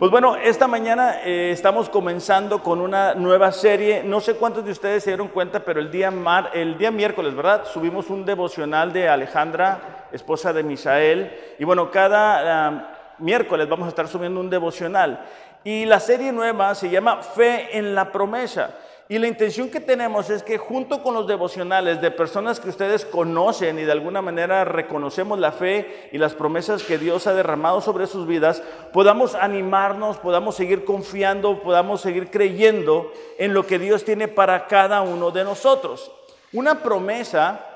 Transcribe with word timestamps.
Pues 0.00 0.10
bueno, 0.10 0.36
esta 0.36 0.66
mañana 0.66 1.20
eh, 1.26 1.50
estamos 1.52 1.90
comenzando 1.90 2.62
con 2.62 2.80
una 2.80 3.12
nueva 3.14 3.52
serie. 3.52 4.02
No 4.02 4.18
sé 4.20 4.34
cuántos 4.36 4.64
de 4.64 4.70
ustedes 4.70 5.04
se 5.04 5.10
dieron 5.10 5.28
cuenta, 5.28 5.60
pero 5.60 5.78
el 5.78 5.90
día, 5.90 6.10
mar, 6.10 6.52
el 6.54 6.78
día 6.78 6.90
miércoles, 6.90 7.34
¿verdad? 7.34 7.66
Subimos 7.66 8.08
un 8.08 8.24
devocional 8.24 8.94
de 8.94 9.10
Alejandra, 9.10 10.06
esposa 10.10 10.54
de 10.54 10.62
Misael. 10.62 11.38
Y 11.58 11.64
bueno, 11.64 11.90
cada 11.90 13.14
miércoles 13.18 13.68
vamos 13.68 13.84
a 13.84 13.88
estar 13.90 14.08
subiendo 14.08 14.40
un 14.40 14.48
devocional. 14.48 15.20
Y 15.64 15.84
la 15.84 16.00
serie 16.00 16.32
nueva 16.32 16.74
se 16.74 16.88
llama 16.88 17.18
Fe 17.22 17.76
en 17.76 17.94
la 17.94 18.10
promesa. 18.10 18.70
Y 19.10 19.18
la 19.18 19.26
intención 19.26 19.70
que 19.70 19.80
tenemos 19.80 20.30
es 20.30 20.44
que 20.44 20.56
junto 20.56 21.02
con 21.02 21.14
los 21.14 21.26
devocionales 21.26 22.00
de 22.00 22.12
personas 22.12 22.60
que 22.60 22.68
ustedes 22.68 23.04
conocen 23.04 23.80
y 23.80 23.82
de 23.82 23.90
alguna 23.90 24.22
manera 24.22 24.64
reconocemos 24.64 25.36
la 25.40 25.50
fe 25.50 26.08
y 26.12 26.18
las 26.18 26.34
promesas 26.34 26.84
que 26.84 26.96
Dios 26.96 27.26
ha 27.26 27.34
derramado 27.34 27.80
sobre 27.80 28.06
sus 28.06 28.24
vidas, 28.24 28.62
podamos 28.92 29.34
animarnos, 29.34 30.18
podamos 30.18 30.54
seguir 30.54 30.84
confiando, 30.84 31.60
podamos 31.60 32.02
seguir 32.02 32.30
creyendo 32.30 33.12
en 33.36 33.52
lo 33.52 33.66
que 33.66 33.80
Dios 33.80 34.04
tiene 34.04 34.28
para 34.28 34.68
cada 34.68 35.02
uno 35.02 35.32
de 35.32 35.42
nosotros. 35.42 36.12
Una 36.52 36.80
promesa, 36.80 37.66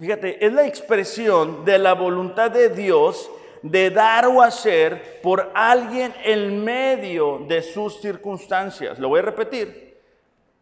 fíjate, 0.00 0.42
es 0.42 0.54
la 0.54 0.66
expresión 0.66 1.66
de 1.66 1.78
la 1.78 1.92
voluntad 1.92 2.50
de 2.50 2.70
Dios 2.70 3.30
de 3.60 3.90
dar 3.90 4.26
o 4.26 4.40
hacer 4.40 5.20
por 5.22 5.52
alguien 5.54 6.14
en 6.24 6.64
medio 6.64 7.42
de 7.46 7.60
sus 7.60 8.00
circunstancias. 8.00 8.98
Lo 8.98 9.10
voy 9.10 9.18
a 9.18 9.24
repetir. 9.24 9.83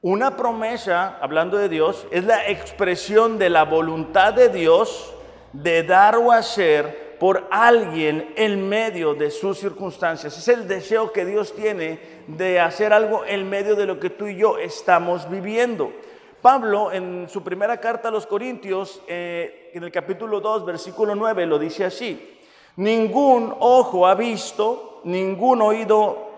Una 0.04 0.36
promesa, 0.36 1.16
hablando 1.20 1.58
de 1.58 1.68
Dios, 1.68 2.08
es 2.10 2.24
la 2.24 2.48
expresión 2.48 3.38
de 3.38 3.48
la 3.48 3.64
voluntad 3.64 4.34
de 4.34 4.48
Dios 4.48 5.14
de 5.52 5.84
dar 5.84 6.16
o 6.16 6.32
hacer 6.32 7.18
por 7.20 7.46
alguien 7.52 8.32
en 8.34 8.68
medio 8.68 9.14
de 9.14 9.30
sus 9.30 9.60
circunstancias. 9.60 10.36
Es 10.36 10.48
el 10.48 10.66
deseo 10.66 11.12
que 11.12 11.24
Dios 11.24 11.54
tiene 11.54 12.00
de 12.26 12.58
hacer 12.58 12.92
algo 12.92 13.24
en 13.24 13.48
medio 13.48 13.76
de 13.76 13.86
lo 13.86 14.00
que 14.00 14.10
tú 14.10 14.26
y 14.26 14.34
yo 14.34 14.58
estamos 14.58 15.30
viviendo. 15.30 15.92
Pablo 16.40 16.90
en 16.90 17.28
su 17.28 17.44
primera 17.44 17.76
carta 17.76 18.08
a 18.08 18.10
los 18.10 18.26
Corintios, 18.26 19.00
eh, 19.06 19.70
en 19.72 19.84
el 19.84 19.92
capítulo 19.92 20.40
2, 20.40 20.66
versículo 20.66 21.14
9, 21.14 21.46
lo 21.46 21.60
dice 21.60 21.84
así. 21.84 22.40
Ningún 22.74 23.54
ojo 23.60 24.04
ha 24.04 24.16
visto, 24.16 25.00
ningún 25.04 25.62
oído 25.62 26.28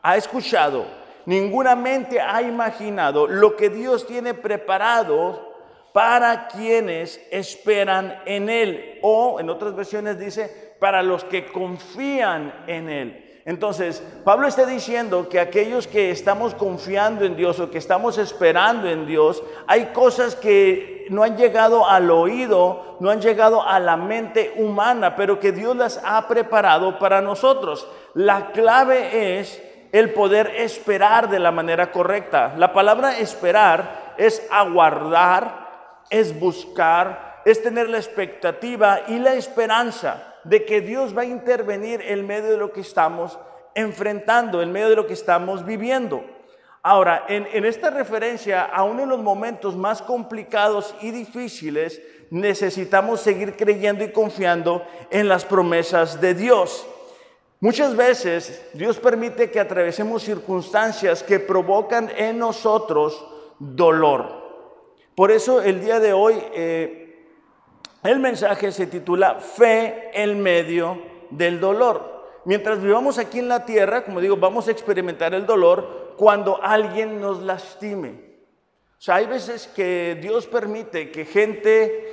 ha 0.00 0.16
escuchado 0.16 1.02
ninguna 1.26 1.74
mente 1.76 2.20
ha 2.20 2.42
imaginado 2.42 3.26
lo 3.26 3.56
que 3.56 3.70
Dios 3.70 4.06
tiene 4.06 4.34
preparado 4.34 5.54
para 5.92 6.48
quienes 6.48 7.24
esperan 7.30 8.20
en 8.26 8.50
Él. 8.50 8.98
O 9.02 9.38
en 9.38 9.48
otras 9.48 9.76
versiones 9.76 10.18
dice, 10.18 10.74
para 10.80 11.02
los 11.02 11.24
que 11.24 11.46
confían 11.46 12.64
en 12.66 12.88
Él. 12.88 13.40
Entonces, 13.46 14.02
Pablo 14.24 14.48
está 14.48 14.64
diciendo 14.64 15.28
que 15.28 15.38
aquellos 15.38 15.86
que 15.86 16.10
estamos 16.10 16.54
confiando 16.54 17.26
en 17.26 17.36
Dios 17.36 17.60
o 17.60 17.70
que 17.70 17.76
estamos 17.76 18.16
esperando 18.16 18.88
en 18.88 19.06
Dios, 19.06 19.42
hay 19.66 19.86
cosas 19.86 20.34
que 20.34 21.06
no 21.10 21.22
han 21.22 21.36
llegado 21.36 21.86
al 21.86 22.10
oído, 22.10 22.96
no 23.00 23.10
han 23.10 23.20
llegado 23.20 23.62
a 23.62 23.78
la 23.78 23.96
mente 23.98 24.54
humana, 24.56 25.14
pero 25.14 25.38
que 25.38 25.52
Dios 25.52 25.76
las 25.76 26.00
ha 26.02 26.26
preparado 26.26 26.98
para 26.98 27.20
nosotros. 27.20 27.86
La 28.14 28.50
clave 28.52 29.38
es 29.38 29.62
el 29.94 30.12
poder 30.12 30.54
esperar 30.56 31.30
de 31.30 31.38
la 31.38 31.52
manera 31.52 31.92
correcta. 31.92 32.52
La 32.56 32.72
palabra 32.72 33.16
esperar 33.16 34.14
es 34.18 34.44
aguardar, 34.50 36.02
es 36.10 36.36
buscar, 36.36 37.42
es 37.44 37.62
tener 37.62 37.88
la 37.88 37.98
expectativa 37.98 39.02
y 39.06 39.20
la 39.20 39.34
esperanza 39.34 40.34
de 40.42 40.64
que 40.64 40.80
Dios 40.80 41.16
va 41.16 41.22
a 41.22 41.26
intervenir 41.26 42.00
en 42.02 42.26
medio 42.26 42.50
de 42.50 42.56
lo 42.56 42.72
que 42.72 42.80
estamos 42.80 43.38
enfrentando, 43.76 44.60
en 44.62 44.72
medio 44.72 44.88
de 44.88 44.96
lo 44.96 45.06
que 45.06 45.12
estamos 45.12 45.64
viviendo. 45.64 46.24
Ahora, 46.82 47.26
en, 47.28 47.64
esta 47.64 47.90
referencia, 47.90 48.64
aún 48.64 48.98
en 48.98 49.08
los 49.08 49.20
momentos 49.20 49.76
más 49.76 50.02
complicados 50.02 50.92
y 51.02 51.12
difíciles, 51.12 52.02
necesitamos 52.30 53.20
seguir 53.20 53.56
creyendo 53.56 54.02
y 54.02 54.10
confiando 54.10 54.84
en 55.12 55.28
las 55.28 55.44
promesas 55.44 56.20
de 56.20 56.34
Dios. 56.34 56.84
Muchas 57.64 57.96
veces 57.96 58.62
Dios 58.74 58.98
permite 58.98 59.50
que 59.50 59.58
atravesemos 59.58 60.22
circunstancias 60.22 61.22
que 61.22 61.40
provocan 61.40 62.10
en 62.14 62.38
nosotros 62.38 63.24
dolor. 63.58 64.28
Por 65.14 65.30
eso 65.30 65.62
el 65.62 65.80
día 65.80 65.98
de 65.98 66.12
hoy 66.12 66.34
eh, 66.52 67.26
el 68.02 68.18
mensaje 68.18 68.70
se 68.70 68.86
titula 68.86 69.36
Fe 69.36 70.10
en 70.12 70.42
medio 70.42 71.00
del 71.30 71.58
dolor. 71.58 72.26
Mientras 72.44 72.82
vivamos 72.82 73.16
aquí 73.16 73.38
en 73.38 73.48
la 73.48 73.64
tierra, 73.64 74.04
como 74.04 74.20
digo, 74.20 74.36
vamos 74.36 74.68
a 74.68 74.70
experimentar 74.70 75.32
el 75.32 75.46
dolor 75.46 76.12
cuando 76.18 76.62
alguien 76.62 77.18
nos 77.18 77.40
lastime. 77.40 78.10
O 78.10 79.00
sea, 79.00 79.14
hay 79.14 79.26
veces 79.26 79.68
que 79.68 80.18
Dios 80.20 80.46
permite 80.46 81.10
que 81.10 81.24
gente 81.24 82.12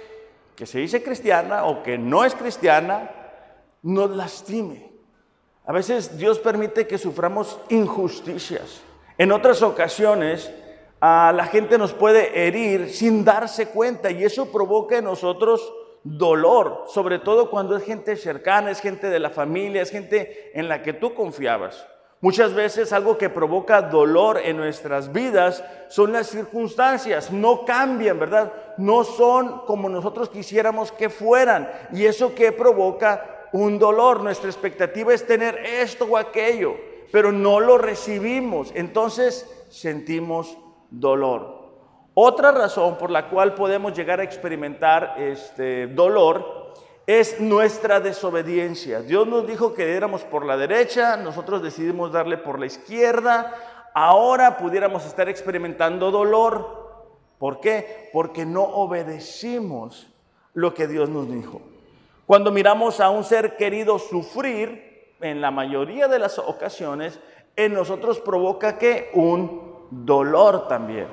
que 0.56 0.66
se 0.66 0.80
dice 0.80 1.04
cristiana 1.04 1.66
o 1.66 1.84
que 1.84 1.98
no 1.98 2.24
es 2.24 2.36
cristiana 2.36 3.12
nos 3.82 4.12
lastime. 4.12 4.91
A 5.72 5.74
veces 5.74 6.18
Dios 6.18 6.38
permite 6.38 6.86
que 6.86 6.98
suframos 6.98 7.58
injusticias. 7.70 8.82
En 9.18 9.32
otras 9.32 9.62
ocasiones, 9.62 10.52
a 11.00 11.32
la 11.34 11.46
gente 11.46 11.78
nos 11.78 11.94
puede 11.94 12.46
herir 12.46 12.90
sin 12.90 13.24
darse 13.24 13.70
cuenta 13.70 14.12
y 14.12 14.26
eso 14.26 14.52
provoca 14.52 14.98
en 14.98 15.06
nosotros 15.06 15.74
dolor, 16.04 16.84
sobre 16.88 17.20
todo 17.20 17.50
cuando 17.50 17.78
es 17.78 17.86
gente 17.86 18.18
cercana, 18.18 18.70
es 18.70 18.82
gente 18.82 19.10
de 19.10 19.20
la 19.22 19.30
familia, 19.30 19.82
es 19.82 19.92
gente 19.92 20.52
en 20.54 20.68
la 20.68 20.84
que 20.84 20.92
tú 20.92 21.14
confiabas. 21.14 21.88
Muchas 22.20 22.54
veces 22.54 22.92
algo 22.92 23.18
que 23.18 23.30
provoca 23.30 23.82
dolor 23.82 24.42
en 24.44 24.58
nuestras 24.58 25.14
vidas 25.14 25.64
son 25.88 26.12
las 26.12 26.28
circunstancias, 26.28 27.32
no 27.32 27.64
cambian, 27.64 28.20
¿verdad? 28.20 28.52
No 28.76 29.06
son 29.06 29.60
como 29.60 29.88
nosotros 29.88 30.28
quisiéramos 30.28 30.92
que 30.92 31.10
fueran. 31.10 31.72
Y 31.94 32.04
eso 32.04 32.36
que 32.36 32.52
provoca 32.52 33.41
un 33.54 33.80
dolor, 33.80 34.22
nuestra 34.22 34.50
expectativa 34.50 35.14
es 35.14 35.26
tener 35.26 35.58
esto 35.58 36.06
o 36.06 36.18
aquello, 36.18 36.76
pero 37.12 37.32
no 37.32 37.60
lo 37.60 37.78
recibimos, 37.78 38.72
entonces 38.76 39.50
sentimos 39.70 40.58
dolor. 40.90 41.62
Otra 42.14 42.52
razón 42.52 42.98
por 42.98 43.10
la 43.10 43.30
cual 43.30 43.54
podemos 43.56 43.94
llegar 43.94 44.20
a 44.20 44.24
experimentar 44.24 45.16
este 45.18 45.88
dolor 45.88 46.74
es 47.08 47.40
nuestra 47.40 48.00
desobediencia. 48.00 49.02
Dios 49.02 49.28
nos 49.28 49.48
dijo 49.48 49.74
que 49.74 49.96
éramos 49.96 50.24
por 50.24 50.46
la 50.46 50.58
derecha, 50.58 51.18
nosotros 51.18 51.62
decidimos 51.62 52.12
darle 52.12 52.38
por 52.38 52.60
la 52.60 52.66
izquierda, 52.66 53.56
ahora 53.94 54.58
pudiéramos 54.58 55.06
estar 55.06 55.30
experimentando 55.30 56.12
dolor. 56.12 56.82
¿Por 57.40 57.60
qué? 57.60 58.10
Porque 58.14 58.46
no 58.46 58.64
obedecimos 58.64 60.08
lo 60.54 60.74
que 60.74 60.88
Dios 60.88 61.10
nos 61.10 61.30
dijo. 61.30 61.62
Cuando 62.32 62.50
miramos 62.50 63.02
a 63.02 63.10
un 63.10 63.26
ser 63.26 63.58
querido 63.58 64.00
sufrir, 64.00 65.16
en 65.20 65.42
la 65.42 65.52
mayoría 65.52 66.08
de 66.08 66.18
las 66.18 66.40
ocasiones, 66.40 67.20
en 67.58 67.74
nosotros 67.74 68.22
provoca 68.22 68.78
que 68.78 69.10
un 69.14 69.90
dolor 69.92 70.70
también. 70.70 71.08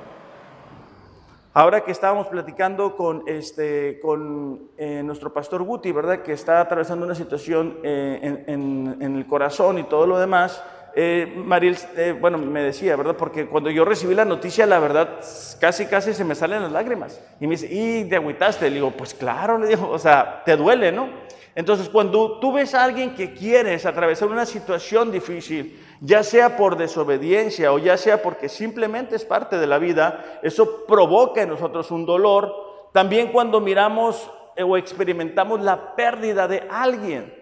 Ahora 1.53 1.83
que 1.83 1.91
estábamos 1.91 2.27
platicando 2.27 2.95
con, 2.95 3.23
este, 3.27 3.99
con 3.99 4.69
eh, 4.77 5.03
nuestro 5.03 5.33
pastor 5.33 5.63
Guti, 5.63 5.91
¿verdad? 5.91 6.21
Que 6.21 6.31
está 6.31 6.61
atravesando 6.61 7.05
una 7.05 7.15
situación 7.15 7.79
eh, 7.83 8.45
en, 8.47 8.95
en, 9.01 9.15
el 9.17 9.27
corazón 9.27 9.77
y 9.77 9.83
todo 9.83 10.07
lo 10.07 10.19
demás, 10.19 10.63
eh, 10.95 11.31
Mariel, 11.35 11.77
eh, 11.95 12.15
bueno, 12.19 12.37
me 12.37 12.61
decía, 12.61 12.95
¿verdad? 12.95 13.15
Porque 13.15 13.47
cuando 13.47 13.69
yo 13.69 13.85
recibí 13.85 14.15
la 14.15 14.25
noticia, 14.25 14.65
la 14.65 14.79
verdad, 14.79 15.19
casi, 15.59 15.85
casi 15.85 16.13
se 16.13 16.23
me 16.23 16.35
salen 16.35 16.63
las 16.63 16.71
lágrimas. 16.71 17.21
Y 17.39 17.47
me 17.47 17.55
dice, 17.55 17.67
¿y 17.71 18.05
te 18.09 18.15
agüitaste? 18.15 18.69
Le 18.69 18.75
digo, 18.75 18.91
pues 18.91 19.13
claro, 19.13 19.57
le 19.57 19.67
digo, 19.67 19.89
o 19.89 19.99
sea, 19.99 20.43
te 20.45 20.55
duele, 20.55 20.91
¿no? 20.91 21.09
Entonces, 21.55 21.89
cuando 21.89 22.39
tú 22.39 22.53
ves 22.53 22.73
a 22.73 22.83
alguien 22.83 23.15
que 23.15 23.33
quieres 23.33 23.85
atravesar 23.85 24.29
una 24.29 24.45
situación 24.45 25.11
difícil, 25.11 25.79
ya 25.99 26.23
sea 26.23 26.55
por 26.55 26.77
desobediencia 26.77 27.73
o 27.73 27.79
ya 27.79 27.97
sea 27.97 28.21
porque 28.21 28.47
simplemente 28.47 29.15
es 29.15 29.25
parte 29.25 29.57
de 29.57 29.67
la 29.67 29.77
vida, 29.77 30.39
eso 30.41 30.85
provoca 30.85 31.41
en 31.41 31.49
nosotros 31.49 31.91
un 31.91 32.05
dolor. 32.05 32.89
También 32.93 33.31
cuando 33.31 33.59
miramos 33.59 34.31
eh, 34.55 34.63
o 34.63 34.77
experimentamos 34.77 35.61
la 35.61 35.95
pérdida 35.95 36.47
de 36.47 36.65
alguien, 36.69 37.33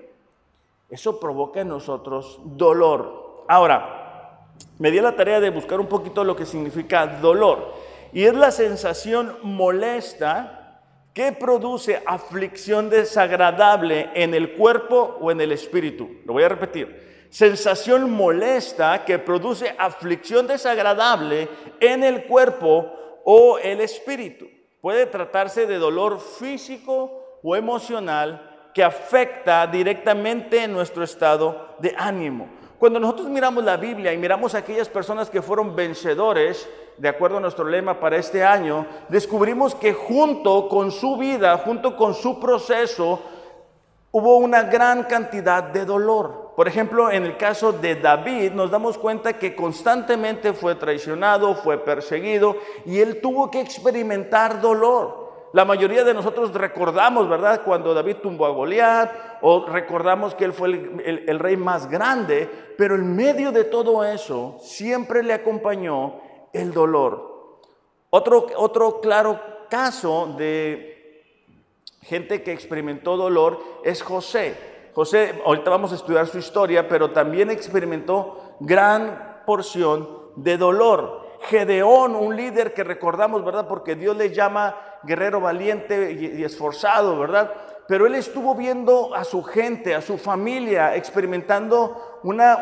eso 0.89 1.19
provoca 1.19 1.61
en 1.61 1.67
nosotros 1.67 2.39
dolor. 2.43 3.26
Ahora, 3.47 3.97
me 4.79 4.91
di 4.91 4.99
la 4.99 5.15
tarea 5.15 5.39
de 5.39 5.49
buscar 5.49 5.79
un 5.79 5.87
poquito 5.87 6.23
lo 6.23 6.35
que 6.35 6.45
significa 6.45 7.07
dolor. 7.07 7.73
Y 8.13 8.25
es 8.25 8.33
la 8.33 8.51
sensación 8.51 9.37
molesta 9.41 10.81
que 11.13 11.31
produce 11.31 12.03
aflicción 12.05 12.89
desagradable 12.89 14.11
en 14.13 14.33
el 14.33 14.53
cuerpo 14.53 15.17
o 15.19 15.31
en 15.31 15.41
el 15.41 15.51
espíritu. 15.51 16.09
Lo 16.25 16.33
voy 16.33 16.43
a 16.43 16.49
repetir. 16.49 17.27
Sensación 17.29 18.11
molesta 18.11 19.03
que 19.03 19.19
produce 19.19 19.75
aflicción 19.77 20.47
desagradable 20.47 21.49
en 21.79 22.03
el 22.03 22.25
cuerpo 22.25 22.93
o 23.25 23.57
el 23.57 23.81
espíritu. 23.81 24.45
Puede 24.79 25.07
tratarse 25.07 25.65
de 25.65 25.77
dolor 25.77 26.19
físico 26.19 27.39
o 27.43 27.55
emocional 27.55 28.69
que 28.73 28.83
afecta 28.83 29.65
directamente 29.67 30.67
nuestro 30.67 31.03
estado 31.03 31.75
de 31.79 31.95
ánimo. 31.97 32.56
Cuando 32.79 32.99
nosotros 32.99 33.29
miramos 33.29 33.63
la 33.63 33.75
Biblia 33.75 34.13
y 34.13 34.17
miramos 34.17 34.53
a 34.53 34.59
aquellas 34.59 34.87
personas 34.87 35.31
que 35.31 35.41
fueron 35.41 35.75
vencedores, 35.75 36.69
de 36.97 37.09
acuerdo 37.09 37.37
a 37.37 37.41
nuestro 37.41 37.65
lema 37.65 37.99
para 37.99 38.17
este 38.17 38.43
año, 38.43 38.85
descubrimos 39.09 39.73
que 39.73 39.93
junto 39.93 40.69
con 40.69 40.91
su 40.91 41.17
vida, 41.17 41.57
junto 41.57 41.97
con 41.97 42.13
su 42.13 42.39
proceso, 42.39 43.19
hubo 44.11 44.37
una 44.37 44.63
gran 44.63 45.03
cantidad 45.03 45.63
de 45.63 45.85
dolor. 45.85 46.53
Por 46.55 46.67
ejemplo, 46.67 47.11
en 47.11 47.23
el 47.23 47.37
caso 47.37 47.71
de 47.71 47.95
David, 47.95 48.51
nos 48.51 48.69
damos 48.69 48.97
cuenta 48.97 49.37
que 49.37 49.55
constantemente 49.55 50.53
fue 50.53 50.75
traicionado, 50.75 51.55
fue 51.55 51.77
perseguido 51.79 52.57
y 52.85 52.99
él 52.99 53.21
tuvo 53.21 53.49
que 53.49 53.61
experimentar 53.61 54.61
dolor. 54.61 55.26
La 55.53 55.63
mayoría 55.63 56.03
de 56.03 56.13
nosotros 56.13 56.53
recordamos, 56.53 57.29
¿verdad?, 57.29 57.61
cuando 57.63 57.93
David 57.93 58.17
tumbó 58.17 58.45
a 58.45 58.49
Goliat, 58.49 59.11
o 59.41 59.65
recordamos 59.65 60.35
que 60.35 60.45
él 60.45 60.53
fue 60.53 60.67
el, 60.69 61.39
rey 61.39 61.55
más 61.55 61.89
grande, 61.89 62.49
pero 62.77 62.95
en 62.95 63.15
medio 63.15 63.51
de 63.51 63.63
todo 63.63 64.03
eso 64.03 64.57
siempre 64.59 65.23
le 65.23 65.33
acompañó 65.33 66.15
el 66.53 66.73
dolor. 66.73 67.61
Otro, 68.09 68.47
otro 68.57 68.99
claro 68.99 69.39
caso 69.69 70.33
de 70.37 70.97
gente 72.01 72.43
que 72.43 72.51
experimentó 72.51 73.15
dolor 73.15 73.59
es 73.83 74.01
José. 74.01 74.55
José, 74.93 75.41
ahorita 75.45 75.69
vamos 75.69 75.91
a 75.91 75.95
estudiar 75.95 76.27
su 76.27 76.39
historia, 76.39 76.87
pero 76.87 77.11
también 77.11 77.51
experimentó 77.51 78.55
gran 78.59 79.43
porción 79.45 80.09
de 80.35 80.57
dolor. 80.57 81.26
Gedeón, 81.47 82.15
un 82.15 82.35
líder 82.35 82.73
que 82.73 82.83
recordamos, 82.83 83.43
¿verdad? 83.43 83.67
Porque 83.67 83.95
Dios 83.95 84.15
le 84.15 84.33
llama 84.33 84.75
guerrero 85.03 85.39
valiente 85.39 86.11
y, 86.11 86.43
esforzado, 86.43 87.17
¿verdad? 87.19 87.51
pero 87.87 88.05
él 88.05 88.15
estuvo 88.15 88.53
viendo 88.53 89.15
a 89.15 89.23
su 89.23 89.41
gente, 89.43 89.95
a 89.95 90.01
su 90.01 90.17
familia, 90.17 90.95
experimentando 90.95 92.19
una, 92.23 92.59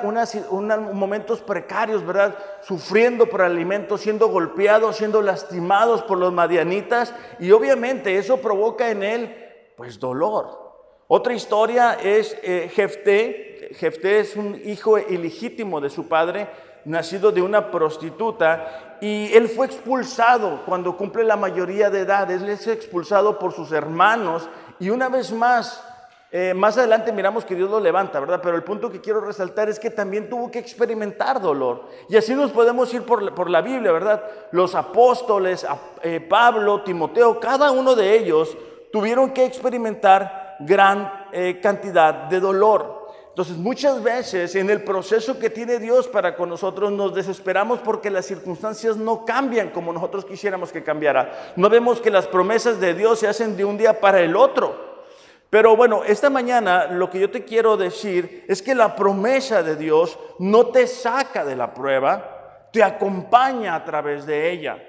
momentos 0.93 1.41
precarios, 1.41 2.05
¿verdad? 2.05 2.35
Sufriendo 2.61 3.25
por 3.25 3.41
alimentos, 3.41 4.01
siendo 4.01 4.27
golpeados, 4.27 4.97
siendo 4.97 5.23
lastimados 5.23 6.03
por 6.03 6.19
los 6.19 6.31
madianitas, 6.31 7.13
y 7.39 7.51
obviamente 7.51 8.17
eso 8.17 8.37
provoca 8.37 8.91
en 8.91 9.01
él, 9.01 9.35
pues, 9.75 9.99
dolor. 9.99 10.63
Otra 11.07 11.33
historia 11.33 11.97
es 12.01 12.37
eh, 12.43 12.69
Jefté. 12.73 13.69
Jefté 13.75 14.19
es 14.19 14.35
un 14.35 14.59
hijo 14.63 14.99
ilegítimo 14.99 15.81
de 15.81 15.89
su 15.89 16.07
padre, 16.07 16.47
nacido 16.85 17.31
de 17.31 17.41
una 17.41 17.71
prostituta, 17.71 18.97
y 19.01 19.33
él 19.33 19.49
fue 19.49 19.65
expulsado 19.65 20.61
cuando 20.65 20.95
cumple 20.95 21.23
la 21.23 21.35
mayoría 21.35 21.89
de 21.89 22.01
edad. 22.01 22.29
Él 22.31 22.47
es 22.49 22.65
expulsado 22.67 23.37
por 23.37 23.51
sus 23.51 23.71
hermanos 23.71 24.47
y 24.79 24.89
una 24.89 25.09
vez 25.09 25.31
más, 25.31 25.83
eh, 26.31 26.53
más 26.53 26.77
adelante 26.77 27.11
miramos 27.11 27.45
que 27.45 27.55
Dios 27.55 27.69
lo 27.69 27.79
levanta, 27.79 28.19
¿verdad? 28.19 28.39
Pero 28.41 28.55
el 28.55 28.63
punto 28.63 28.89
que 28.89 29.01
quiero 29.01 29.21
resaltar 29.21 29.69
es 29.69 29.79
que 29.79 29.89
también 29.89 30.29
tuvo 30.29 30.49
que 30.49 30.59
experimentar 30.59 31.41
dolor. 31.41 31.89
Y 32.09 32.15
así 32.15 32.33
nos 32.33 32.51
podemos 32.51 32.93
ir 32.93 33.03
por, 33.03 33.49
la 33.49 33.61
Biblia, 33.61 33.91
¿verdad? 33.91 34.23
Los 34.51 34.75
apóstoles, 34.75 35.65
eh, 36.01 36.21
Pablo, 36.21 36.81
Timoteo, 36.81 37.39
cada 37.39 37.71
uno 37.71 37.95
de 37.95 38.17
ellos 38.17 38.57
tuvieron 38.91 39.31
que 39.31 39.45
experimentar 39.45 40.55
gran 40.59 41.25
eh, 41.31 41.59
cantidad 41.61 42.13
de 42.13 42.39
dolor. 42.39 42.94
Entonces 43.35 43.57
muchas 43.57 44.01
veces 44.01 44.55
en 44.55 44.69
el 44.69 44.81
proceso 44.81 45.37
que 45.37 45.49
tiene 45.49 45.77
Dios 45.77 46.07
para 46.07 46.37
con 46.37 46.47
nosotros 46.47 46.89
nos 46.93 47.13
desesperamos 47.13 47.79
porque 47.79 48.09
las 48.09 48.25
circunstancias 48.25 48.95
no 48.95 49.25
cambian 49.25 49.71
como 49.71 49.91
nosotros 49.91 50.23
quisiéramos 50.23 50.71
que 50.71 50.85
cambiara. 50.85 51.53
No 51.57 51.69
vemos 51.69 51.99
que 51.99 52.09
las 52.09 52.27
promesas 52.27 52.79
de 52.79 52.93
Dios 52.93 53.19
se 53.19 53.27
hacen 53.27 53.57
de 53.57 53.65
un 53.65 53.77
día 53.77 53.99
para 53.99 54.21
el 54.21 54.37
otro. 54.37 55.03
Pero 55.49 55.75
bueno, 55.75 56.05
esta 56.05 56.29
mañana 56.29 56.85
lo 56.85 57.09
que 57.09 57.19
yo 57.19 57.29
te 57.29 57.43
quiero 57.43 57.75
decir 57.75 58.45
es 58.47 58.61
que 58.61 58.73
la 58.73 58.95
promesa 58.95 59.61
de 59.63 59.75
Dios 59.75 60.17
no 60.39 60.67
te 60.67 60.87
saca 60.87 61.43
de 61.43 61.57
la 61.57 61.73
prueba, 61.73 62.69
te 62.71 62.81
acompaña 62.81 63.75
a 63.75 63.83
través 63.83 64.25
de 64.25 64.49
ella. 64.49 64.81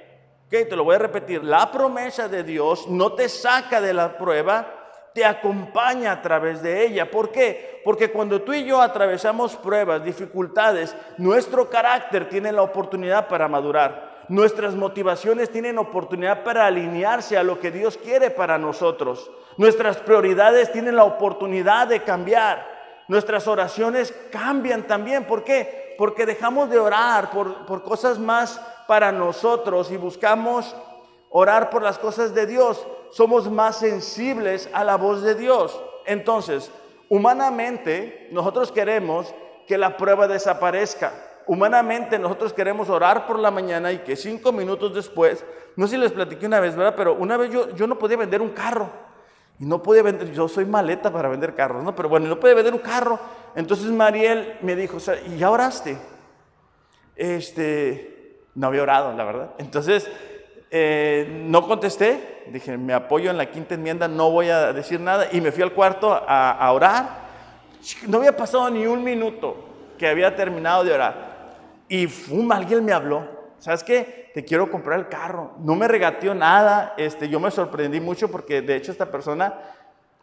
¿Ok? 0.47 0.69
Te 0.69 0.77
lo 0.77 0.85
voy 0.85 0.95
a 0.95 1.01
repetir. 1.01 1.43
La 1.43 1.73
promesa 1.73 2.29
de 2.29 2.45
Dios 2.45 2.87
no 2.87 3.13
te 3.15 3.29
saca 3.29 3.81
de 3.81 3.93
la 3.93 4.17
prueba, 4.17 4.76
te 5.17 5.25
acompaña 5.25 6.13
a 6.13 6.21
través 6.21 6.61
de 6.61 6.85
ella. 6.85 7.11
¿Por 7.11 7.33
qué? 7.33 7.81
Porque 7.83 8.13
cuando 8.13 8.43
tú 8.43 8.53
y 8.53 8.67
yo 8.67 8.83
atravesamos 8.83 9.57
pruebas, 9.57 10.05
dificultades, 10.05 10.95
nuestro 11.17 11.71
carácter 11.71 12.29
tiene 12.29 12.53
la 12.53 12.61
oportunidad 12.61 13.27
para 13.27 13.49
madurar. 13.49 14.27
Nuestras 14.29 14.75
motivaciones 14.75 15.51
tienen 15.51 15.79
oportunidad 15.79 16.45
para 16.45 16.67
alinearse 16.67 17.39
a 17.39 17.43
lo 17.43 17.59
que 17.61 17.71
Dios 17.71 17.97
quiere 17.97 18.29
para 18.29 18.59
nosotros. 18.59 19.31
Nuestras 19.57 19.97
prioridades 19.97 20.71
tienen 20.71 20.97
la 20.97 21.05
oportunidad 21.05 21.87
de 21.87 22.03
cambiar. 22.03 22.67
Nuestras 23.09 23.49
oraciones 23.49 24.13
cambian 24.31 24.83
también. 24.83 25.25
¿Por 25.25 25.45
qué? 25.45 25.95
Porque 25.97 26.27
dejamos 26.27 26.69
de 26.69 26.79
orar 26.79 27.31
por, 27.31 27.65
por 27.65 27.83
cosas 27.83 28.19
más 28.19 28.61
para 28.87 29.13
nosotros 29.13 29.91
y 29.91 29.97
buscamos 29.97 30.77
orar 31.31 31.71
por 31.71 31.83
las 31.83 31.99
cosas 31.99 32.35
de 32.35 32.45
Dios, 32.47 32.87
somos 33.11 33.51
más 33.51 33.79
sensibles 33.79 34.69
a 34.73 34.85
la 34.85 34.97
voz 34.97 35.23
de 35.23 35.35
Dios. 35.35 35.81
Entonces, 36.07 36.71
humanamente, 37.09 38.29
nosotros 38.33 38.73
queremos 38.73 39.35
que 39.67 39.79
la 39.79 39.97
prueba 39.97 40.29
desaparezca. 40.29 41.13
Humanamente 41.47 42.19
nosotros 42.19 42.53
queremos 42.53 42.91
orar 42.91 43.27
por 43.27 43.39
la 43.39 43.51
mañana 43.51 43.93
y 43.93 43.99
que 43.99 44.17
cinco 44.17 44.53
minutos 44.53 44.95
después, 44.95 45.45
no 45.77 45.87
sé 45.87 45.95
si 45.95 46.01
les 46.01 46.13
platiqué 46.13 46.47
una 46.47 46.59
vez, 46.59 46.75
¿verdad? 46.75 46.95
Pero 46.97 47.15
una 47.15 47.37
vez 47.37 47.51
yo, 47.51 47.71
yo 47.75 47.87
no 47.87 47.99
podía 47.99 48.17
vender 48.17 48.43
un 48.43 48.51
carro. 48.51 48.91
Y 49.59 49.65
no 49.65 49.83
podía 49.83 50.03
vender, 50.03 50.33
yo 50.33 50.49
soy 50.49 50.67
maleta 50.67 51.11
para 51.11 51.29
vender 51.29 51.55
carros, 51.55 51.83
¿no? 51.83 51.95
Pero 51.95 52.09
bueno, 52.09 52.29
no 52.29 52.39
podía 52.39 52.55
vender 52.55 52.75
un 52.75 52.81
carro. 52.81 53.19
Entonces 53.55 53.87
Mariel 53.87 54.59
me 54.61 54.77
dijo, 54.77 54.99
¿y 55.27 55.39
ya 55.39 55.51
oraste? 55.51 55.97
Este, 57.15 58.43
no 58.55 58.67
había 58.67 58.83
orado, 58.83 59.13
la 59.15 59.25
verdad. 59.25 59.55
Entonces, 59.59 60.11
eh, 60.79 61.27
no 61.47 61.67
contesté, 61.67 62.43
dije, 62.49 62.77
me 62.77 62.93
apoyo 62.93 63.31
en 63.31 63.39
la 63.39 63.47
quinta 63.47 63.75
enmienda, 63.75 64.09
no 64.09 64.31
voy 64.31 64.51
a 64.51 64.75
decir 64.75 65.01
nada, 65.01 65.27
y 65.33 65.41
me 65.41 65.51
fui 65.51 65.63
al 65.63 65.73
cuarto 65.73 66.13
a, 66.13 66.71
orar. 66.71 67.25
No 68.07 68.19
había 68.19 68.37
pasado 68.37 68.69
ni 68.69 68.87
un 68.87 69.03
minuto 69.03 69.57
que 69.97 70.07
había 70.07 70.37
terminado 70.37 70.85
de 70.85 70.93
orar. 70.93 71.57
Y 71.89 72.07
fum, 72.09 72.53
alguien 72.53 72.85
me 72.85 72.93
habló, 72.93 73.27
¿sabes 73.59 73.83
qué? 73.83 74.31
Te 74.35 74.45
quiero 74.45 74.71
comprar 74.71 74.99
el 74.99 75.09
carro. 75.09 75.53
No 75.61 75.77
me 75.77 75.89
regateó 75.89 76.35
nada, 76.35 76.93
este, 76.99 77.31
yo 77.31 77.41
me 77.41 77.51
sorprendí 77.51 77.99
mucho 77.99 78.31
porque 78.31 78.61
de 78.61 78.77
hecho 78.77 78.93
esta 78.93 79.11
persona, 79.11 79.55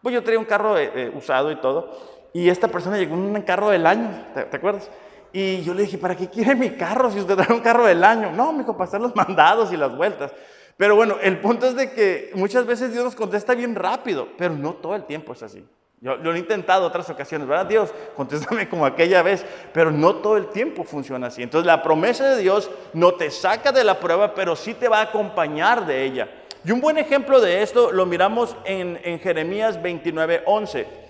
pues 0.03 0.13
yo 0.13 0.21
traía 0.21 0.37
un 0.37 0.45
carro 0.45 0.77
eh, 0.77 0.91
eh, 0.93 1.11
usado 1.15 1.51
y 1.51 1.55
todo, 1.55 2.29
y 2.31 2.47
esta 2.47 2.67
persona 2.67 2.99
llegó 2.99 3.15
en 3.15 3.21
un 3.21 3.41
carro 3.41 3.71
del 3.71 3.87
año, 3.87 4.11
¿te 4.35 4.55
acuerdas? 4.55 4.91
Y 5.33 5.63
yo 5.63 5.73
le 5.73 5.81
dije, 5.81 5.97
¿para 5.97 6.15
qué 6.15 6.29
quiere 6.29 6.53
mi 6.53 6.69
carro 6.69 7.11
si 7.11 7.19
usted 7.19 7.35
trae 7.35 7.51
un 7.51 7.61
carro 7.61 7.85
del 7.85 8.03
año? 8.03 8.31
No, 8.31 8.53
me 8.53 8.59
dijo, 8.59 8.77
para 8.77 8.87
hacer 8.87 9.01
los 9.01 9.15
mandados 9.17 9.73
y 9.73 9.77
las 9.77 9.95
vueltas. 9.97 10.31
Pero 10.77 10.95
bueno, 10.95 11.17
el 11.21 11.39
punto 11.39 11.65
es 11.65 11.75
de 11.75 11.91
que 11.91 12.31
muchas 12.35 12.65
veces 12.65 12.93
Dios 12.93 13.03
nos 13.03 13.15
contesta 13.15 13.55
bien 13.55 13.75
rápido, 13.75 14.27
pero 14.37 14.53
no 14.53 14.73
todo 14.73 14.95
el 14.95 15.05
tiempo 15.05 15.33
es 15.33 15.41
así. 15.41 15.65
Yo, 16.01 16.17
lo 16.17 16.35
he 16.35 16.37
intentado 16.37 16.85
otras 16.85 17.09
ocasiones, 17.09 17.47
¿verdad? 17.47 17.65
Dios, 17.65 17.91
contéstame 18.15 18.69
como 18.69 18.85
aquella 18.85 19.23
vez, 19.23 19.45
pero 19.73 19.89
no 19.89 20.15
todo 20.15 20.37
el 20.37 20.47
tiempo 20.47 20.83
funciona 20.83 21.27
así. 21.27 21.41
Entonces 21.41 21.65
la 21.65 21.81
promesa 21.81 22.35
de 22.35 22.41
Dios 22.41 22.69
no 22.93 23.13
te 23.13 23.31
saca 23.31 23.71
de 23.71 23.83
la 23.83 23.99
prueba, 23.99 24.35
pero 24.35 24.55
sí 24.55 24.73
te 24.73 24.87
va 24.87 24.99
a 24.99 25.03
acompañar 25.03 25.85
de 25.85 26.03
ella. 26.03 26.29
Y 26.65 26.71
un 26.71 26.81
buen 26.81 26.97
ejemplo 26.97 27.41
de 27.41 27.61
esto 27.61 27.91
lo 27.91 28.05
miramos 28.05 28.55
en, 28.65 28.99
en 29.03 29.19
Jeremías 29.19 29.81
29, 29.81 30.43
11. 30.45 31.02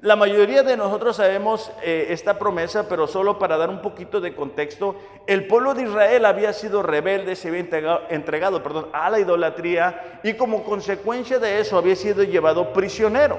La 0.00 0.16
mayoría 0.16 0.62
de 0.62 0.78
nosotros 0.78 1.16
sabemos 1.16 1.70
eh, 1.82 2.06
esta 2.08 2.38
promesa, 2.38 2.88
pero 2.88 3.06
solo 3.06 3.38
para 3.38 3.58
dar 3.58 3.68
un 3.68 3.82
poquito 3.82 4.18
de 4.18 4.34
contexto, 4.34 4.96
el 5.26 5.46
pueblo 5.46 5.74
de 5.74 5.82
Israel 5.82 6.24
había 6.24 6.54
sido 6.54 6.82
rebelde, 6.82 7.36
se 7.36 7.48
había 7.48 7.60
entregado, 8.08 8.62
a 8.94 9.10
la 9.10 9.20
idolatría 9.20 10.20
y 10.22 10.34
como 10.34 10.64
consecuencia 10.64 11.38
de 11.38 11.60
eso 11.60 11.76
había 11.76 11.96
sido 11.96 12.22
llevado 12.22 12.72
prisionero. 12.72 13.38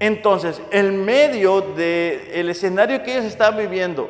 Entonces, 0.00 0.62
en 0.70 1.04
medio 1.04 1.60
del 1.60 2.48
escenario 2.48 3.02
que 3.02 3.12
ellos 3.12 3.26
estaban 3.26 3.58
viviendo, 3.58 4.08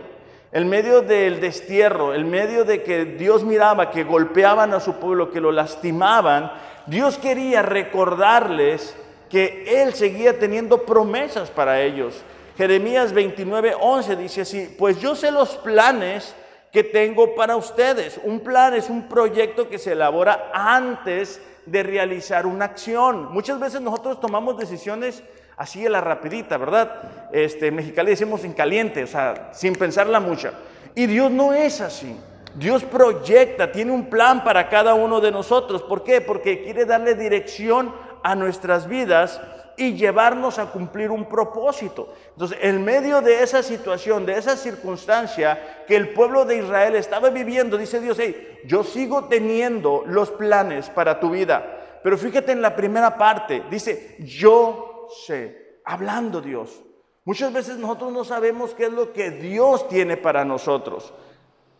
en 0.52 0.69
medio 0.69 1.02
del 1.02 1.40
destierro, 1.40 2.14
en 2.14 2.31
medio 2.31 2.64
de 2.64 2.85
que 2.85 3.04
Dios 3.04 3.43
miraba 3.43 3.90
que 3.90 4.04
golpeaban 4.04 4.73
a 4.75 4.78
su 4.78 5.00
pueblo, 5.00 5.33
que 5.33 5.40
lo 5.40 5.50
lastimaban, 5.50 6.52
Dios 6.87 7.19
quería 7.19 7.62
recordarles 7.62 8.95
que 9.28 9.83
Él 9.83 9.95
seguía 9.95 10.38
teniendo 10.38 10.85
promesas 10.85 11.50
para 11.50 11.81
ellos. 11.81 12.23
Jeremías 12.57 13.12
29, 13.12 13.75
11 13.81 14.16
dice 14.16 14.43
así, 14.43 14.75
pues 14.78 15.00
yo 15.00 15.14
sé 15.14 15.31
los 15.31 15.57
planes 15.57 16.35
que 16.73 16.85
tengo 16.85 17.35
para 17.35 17.57
ustedes. 17.57 18.21
Un 18.23 18.40
plan 18.40 18.75
es 18.75 18.90
un 18.90 19.09
proyecto 19.09 19.69
que 19.69 19.78
se 19.78 19.93
elabora 19.93 20.50
antes 20.52 21.40
de 21.66 21.83
realizar 21.83 22.47
una 22.47 22.66
acción. 22.66 23.33
Muchas 23.33 23.59
veces 23.59 23.81
nosotros 23.81 24.21
tomamos 24.21 24.57
decisiones 24.59 25.23
así 25.57 25.87
a 25.87 25.90
la 25.90 26.00
rapidita, 26.00 26.57
¿verdad? 26.57 27.28
Este, 27.33 27.69
en 27.69 27.76
Mexicali 27.76 28.11
decimos 28.11 28.45
en 28.45 28.52
caliente, 28.52 29.04
o 29.04 29.07
sea, 29.07 29.50
sin 29.52 29.75
pensarla 29.75 30.21
mucho. 30.21 30.50
Y 30.95 31.07
Dios 31.07 31.31
no 31.31 31.52
es 31.52 31.81
así. 31.81 32.16
Dios 32.54 32.85
proyecta, 32.85 33.73
tiene 33.73 33.90
un 33.90 34.09
plan 34.09 34.45
para 34.45 34.69
cada 34.69 34.95
uno 34.95 35.21
de 35.21 35.33
nosotros. 35.33 35.83
¿Por 35.83 36.04
qué? 36.04 36.21
Porque 36.21 36.62
quiere 36.62 36.85
darle 36.85 37.14
dirección 37.14 37.93
a 38.25 38.35
nuestras 38.35 38.88
vidas 38.88 39.40
y 39.76 39.95
llevarnos 39.95 40.59
a 40.59 40.66
cumplir 40.66 41.11
un 41.11 41.28
propósito. 41.28 42.12
Entonces, 42.33 42.59
en 42.61 42.83
medio 42.85 43.21
de 43.21 43.43
esa 43.43 43.62
situación, 43.62 44.25
de 44.25 44.38
esa 44.38 44.57
circunstancia 44.57 45.85
que 45.87 45.95
el 45.95 46.14
pueblo 46.14 46.45
de 46.45 46.59
Israel 46.59 46.95
estaba 46.97 47.28
viviendo, 47.31 47.76
dice 47.76 48.00
Dios, 48.00 48.16
hey, 48.21 48.61
yo 48.66 48.83
sigo 48.83 49.25
teniendo 49.25 50.04
los 50.07 50.31
planes 50.31 50.88
para 50.90 51.21
tu 51.21 51.31
vida. 51.31 52.00
Pero 52.02 52.16
fíjate 52.16 52.52
en 52.52 52.62
la 52.62 52.75
primera 52.75 53.16
parte, 53.16 53.62
dice, 53.71 54.16
yo 54.21 55.09
sé, 55.26 55.81
hablando 55.85 56.40
Dios. 56.40 56.83
Muchas 57.25 57.52
veces 57.52 57.76
nosotros 57.76 58.12
no 58.12 58.25
sabemos 58.25 58.75
qué 58.75 58.87
es 58.87 58.93
lo 58.93 59.12
que 59.12 59.31
Dios 59.31 59.88
tiene 59.88 60.16
para 60.16 60.45
nosotros, 60.45 61.12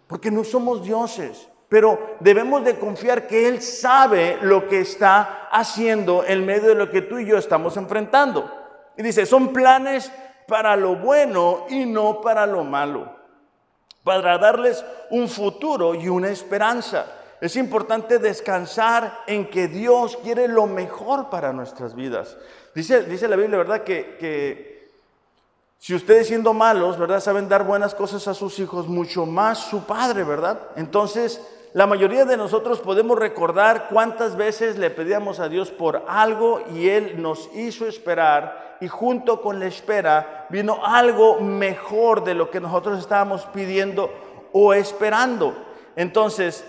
porque 0.07 0.31
no 0.31 0.45
somos 0.45 0.83
dioses. 0.83 1.49
Pero 1.69 2.17
debemos 2.21 2.65
de 2.65 2.79
confiar 2.79 3.27
que 3.27 3.49
Él 3.49 3.63
sabe 3.63 4.39
lo 4.43 4.69
que 4.69 4.81
está 4.81 5.49
haciendo 5.51 6.25
en 6.25 6.45
medio 6.45 6.69
de 6.69 6.75
lo 6.75 6.91
que 6.91 7.03
tú 7.03 7.19
y 7.19 7.27
yo 7.27 7.39
estamos 7.39 7.77
enfrentando. 7.77 8.51
Y 8.97 9.03
dice, 9.03 9.27
son 9.27 9.53
planes 9.53 10.13
para 10.47 10.77
lo 10.77 10.97
bueno 10.97 11.67
y 11.69 11.87
no 11.87 12.21
para 12.21 12.47
lo 12.47 12.65
malo, 12.65 13.17
para 14.03 14.39
darles 14.39 14.85
un 15.11 15.29
futuro 15.29 15.95
y 15.95 16.09
una 16.09 16.29
esperanza. 16.29 17.07
Es 17.41 17.57
importante 17.57 18.19
descansar 18.19 19.23
en 19.27 19.51
que 19.51 19.69
Dios 19.69 20.17
quiere 20.23 20.49
lo 20.49 20.67
mejor 20.67 21.29
para 21.29 21.53
nuestras 21.53 21.95
vidas. 21.95 22.37
Dice, 22.75 23.05
dice 23.05 23.29
la 23.29 23.37
Biblia, 23.37 23.59
¿verdad? 23.59 23.83
Que, 23.83 24.17
que 24.19 24.74
si 25.79 25.95
ustedes 25.95 26.29
siendo 26.29 26.55
malos, 26.55 26.99
¿verdad? 26.99 27.21
Saben 27.21 27.49
dar 27.49 27.65
buenas 27.65 27.95
cosas 27.95 28.27
a 28.29 28.35
sus 28.35 28.59
hijos, 28.59 28.89
mucho 28.89 29.27
más 29.27 29.59
su 29.59 29.85
Padre, 29.85 30.25
¿verdad? 30.25 30.61
Entonces, 30.77 31.41
la 31.75 31.87
mayoría 31.87 32.25
de 32.25 32.37
nosotros 32.37 32.81
podemos 32.81 33.19
recordar 33.19 33.89
cuántas 33.91 34.37
veces 34.37 34.79
le 34.79 34.91
pedíamos 34.91 35.41
a 35.41 35.49
Dios 35.49 35.71
por 35.71 36.05
algo 36.07 36.63
y 36.73 36.89
Él 36.89 37.21
nos 37.21 37.51
hizo 37.55 37.87
esperar 37.87 38.79
y 38.81 38.89
junto 38.89 39.43
con 39.43 39.59
la 39.59 39.67
espera 39.67 40.47
vino 40.51 40.85
algo 40.85 41.41
mejor 41.41 42.23
de 42.25 42.35
lo 42.35 42.51
que 42.51 42.61
nosotros 42.61 42.99
estábamos 42.99 43.47
pidiendo 43.47 44.11
o 44.53 44.73
esperando. 44.73 45.55
Entonces, 45.97 46.65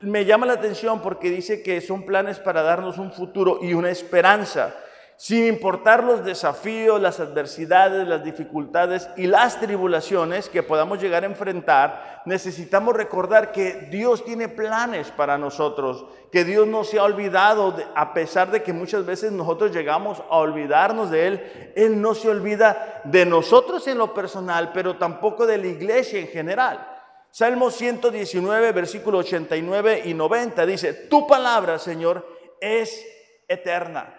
me 0.00 0.24
llama 0.24 0.46
la 0.46 0.54
atención 0.54 1.00
porque 1.00 1.30
dice 1.30 1.62
que 1.62 1.80
son 1.80 2.04
planes 2.04 2.38
para 2.38 2.62
darnos 2.62 2.98
un 2.98 3.12
futuro 3.12 3.58
y 3.62 3.74
una 3.74 3.90
esperanza 3.90 4.74
sin 5.20 5.46
importar 5.46 6.02
los 6.02 6.24
desafíos, 6.24 6.98
las 6.98 7.20
adversidades, 7.20 8.08
las 8.08 8.24
dificultades 8.24 9.06
y 9.18 9.26
las 9.26 9.60
tribulaciones 9.60 10.48
que 10.48 10.62
podamos 10.62 10.98
llegar 10.98 11.24
a 11.24 11.26
enfrentar, 11.26 12.22
necesitamos 12.24 12.96
recordar 12.96 13.52
que 13.52 13.86
Dios 13.90 14.24
tiene 14.24 14.48
planes 14.48 15.10
para 15.10 15.36
nosotros, 15.36 16.06
que 16.32 16.42
Dios 16.42 16.66
no 16.66 16.84
se 16.84 16.98
ha 16.98 17.02
olvidado, 17.02 17.76
a 17.94 18.14
pesar 18.14 18.50
de 18.50 18.62
que 18.62 18.72
muchas 18.72 19.04
veces 19.04 19.30
nosotros 19.30 19.72
llegamos 19.72 20.22
a 20.30 20.38
olvidarnos 20.38 21.10
de 21.10 21.26
Él, 21.26 21.72
Él 21.76 22.00
no 22.00 22.14
se 22.14 22.30
olvida 22.30 23.02
de 23.04 23.26
nosotros 23.26 23.86
en 23.88 23.98
lo 23.98 24.14
personal, 24.14 24.72
pero 24.72 24.96
tampoco 24.96 25.46
de 25.46 25.58
la 25.58 25.66
iglesia 25.66 26.18
en 26.18 26.28
general. 26.28 27.02
Salmo 27.30 27.70
119, 27.70 28.72
versículo 28.72 29.18
89 29.18 30.00
y 30.06 30.14
90 30.14 30.64
dice, 30.64 30.94
tu 30.94 31.26
palabra, 31.26 31.78
Señor, 31.78 32.26
es 32.58 33.06
eterna 33.46 34.16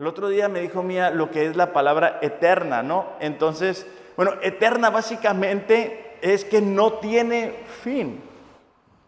el 0.00 0.06
otro 0.06 0.30
día 0.30 0.48
me 0.48 0.62
dijo 0.62 0.82
Mía 0.82 1.10
lo 1.10 1.30
que 1.30 1.46
es 1.46 1.56
la 1.56 1.74
palabra 1.74 2.18
eterna, 2.22 2.82
¿no? 2.82 3.10
Entonces, 3.20 3.86
bueno, 4.16 4.32
eterna 4.40 4.88
básicamente 4.88 6.16
es 6.22 6.46
que 6.46 6.62
no 6.62 6.94
tiene 6.94 7.54
fin 7.82 8.22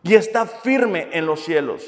y 0.03 0.15
está 0.15 0.45
firme 0.45 1.09
en 1.13 1.25
los 1.25 1.45
cielos. 1.45 1.83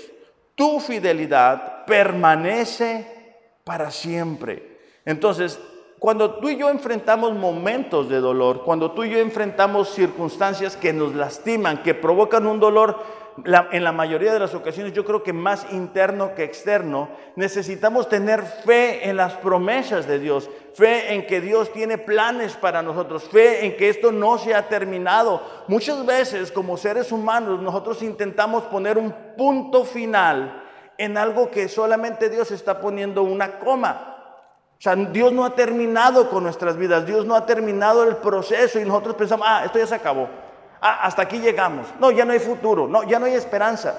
Tu 0.55 0.81
fidelidad 0.81 1.85
permanece 1.85 3.37
para 3.65 3.91
siempre. 3.91 4.79
Entonces, 5.05 5.61
cuando 6.05 6.35
tú 6.35 6.51
y 6.51 6.59
yo 6.59 6.69
enfrentamos 6.69 7.33
momentos 7.33 8.11
de 8.11 8.21
dolor, 8.21 8.63
cuando 8.63 8.91
tú 8.91 9.05
y 9.05 9.09
yo 9.09 9.19
enfrentamos 9.21 9.89
circunstancias 9.89 10.77
que 10.77 10.93
nos 10.93 11.15
lastiman, 11.15 11.83
que 11.83 11.95
provocan 11.95 12.47
un 12.47 12.61
dolor, 12.61 12.99
en 13.73 13.83
la 13.83 13.91
mayoría 13.91 14.31
de 14.35 14.39
las 14.39 14.55
ocasiones, 14.55 14.93
yo 14.93 15.07
creo 15.07 15.23
que 15.23 15.33
más 15.33 15.67
interno 15.73 16.35
que 16.35 16.45
externo, 16.45 17.09
necesitamos 17.37 18.11
tener 18.11 18.43
fe 18.43 19.09
en 19.09 19.17
las 19.17 19.33
promesas 19.33 20.07
de 20.07 20.19
Dios, 20.19 20.51
fe 20.75 21.15
en 21.15 21.27
que 21.27 21.41
Dios 21.41 21.73
tiene 21.73 21.97
planes 21.97 22.53
para 22.53 22.83
nosotros, 22.83 23.25
fe 23.25 23.65
en 23.65 23.75
que 23.79 23.89
esto 23.89 24.13
no 24.13 24.37
se 24.37 24.55
ha 24.55 24.69
terminado. 24.69 25.41
Muchas 25.69 26.05
veces 26.05 26.53
como 26.53 26.77
seres 26.77 27.13
humanos 27.13 27.63
nosotros 27.63 28.03
intentamos 28.03 28.65
poner 28.65 28.99
un 28.99 29.15
punto 29.39 29.87
final 29.87 30.65
en 30.99 31.17
algo 31.17 31.51
que 31.51 31.67
solamente 31.67 32.29
Dios 32.29 32.51
está 32.51 32.79
poniendo 32.83 33.23
una 33.23 33.59
coma. 33.59 34.14
Sea, 34.85 34.95
Dios 34.97 35.33
no 35.33 35.47
ha 35.47 35.55
terminado 35.55 36.29
con 36.29 36.43
nuestras 36.43 36.77
vidas, 36.77 37.07
Dios 37.07 37.25
no 37.25 37.35
ha 37.35 37.47
terminado 37.47 38.05
el 38.05 38.17
proceso 38.17 38.79
y 38.79 38.85
nosotros 38.85 39.15
pensamos, 39.15 39.47
ah, 39.49 39.63
esto 39.65 39.79
ya 39.79 39.87
se 39.87 39.95
acabó 39.95 40.29
ah, 40.85 41.07
hasta 41.07 41.23
aquí 41.23 41.39
llegamos. 41.39 41.87
No, 41.99 42.11
ya 42.11 42.25
no 42.27 42.33
hay 42.33 42.39
futuro, 42.39 42.87
no, 42.87 43.03
ya 43.05 43.19
no 43.19 43.25
hay 43.27 43.35
esperanza. 43.35 43.99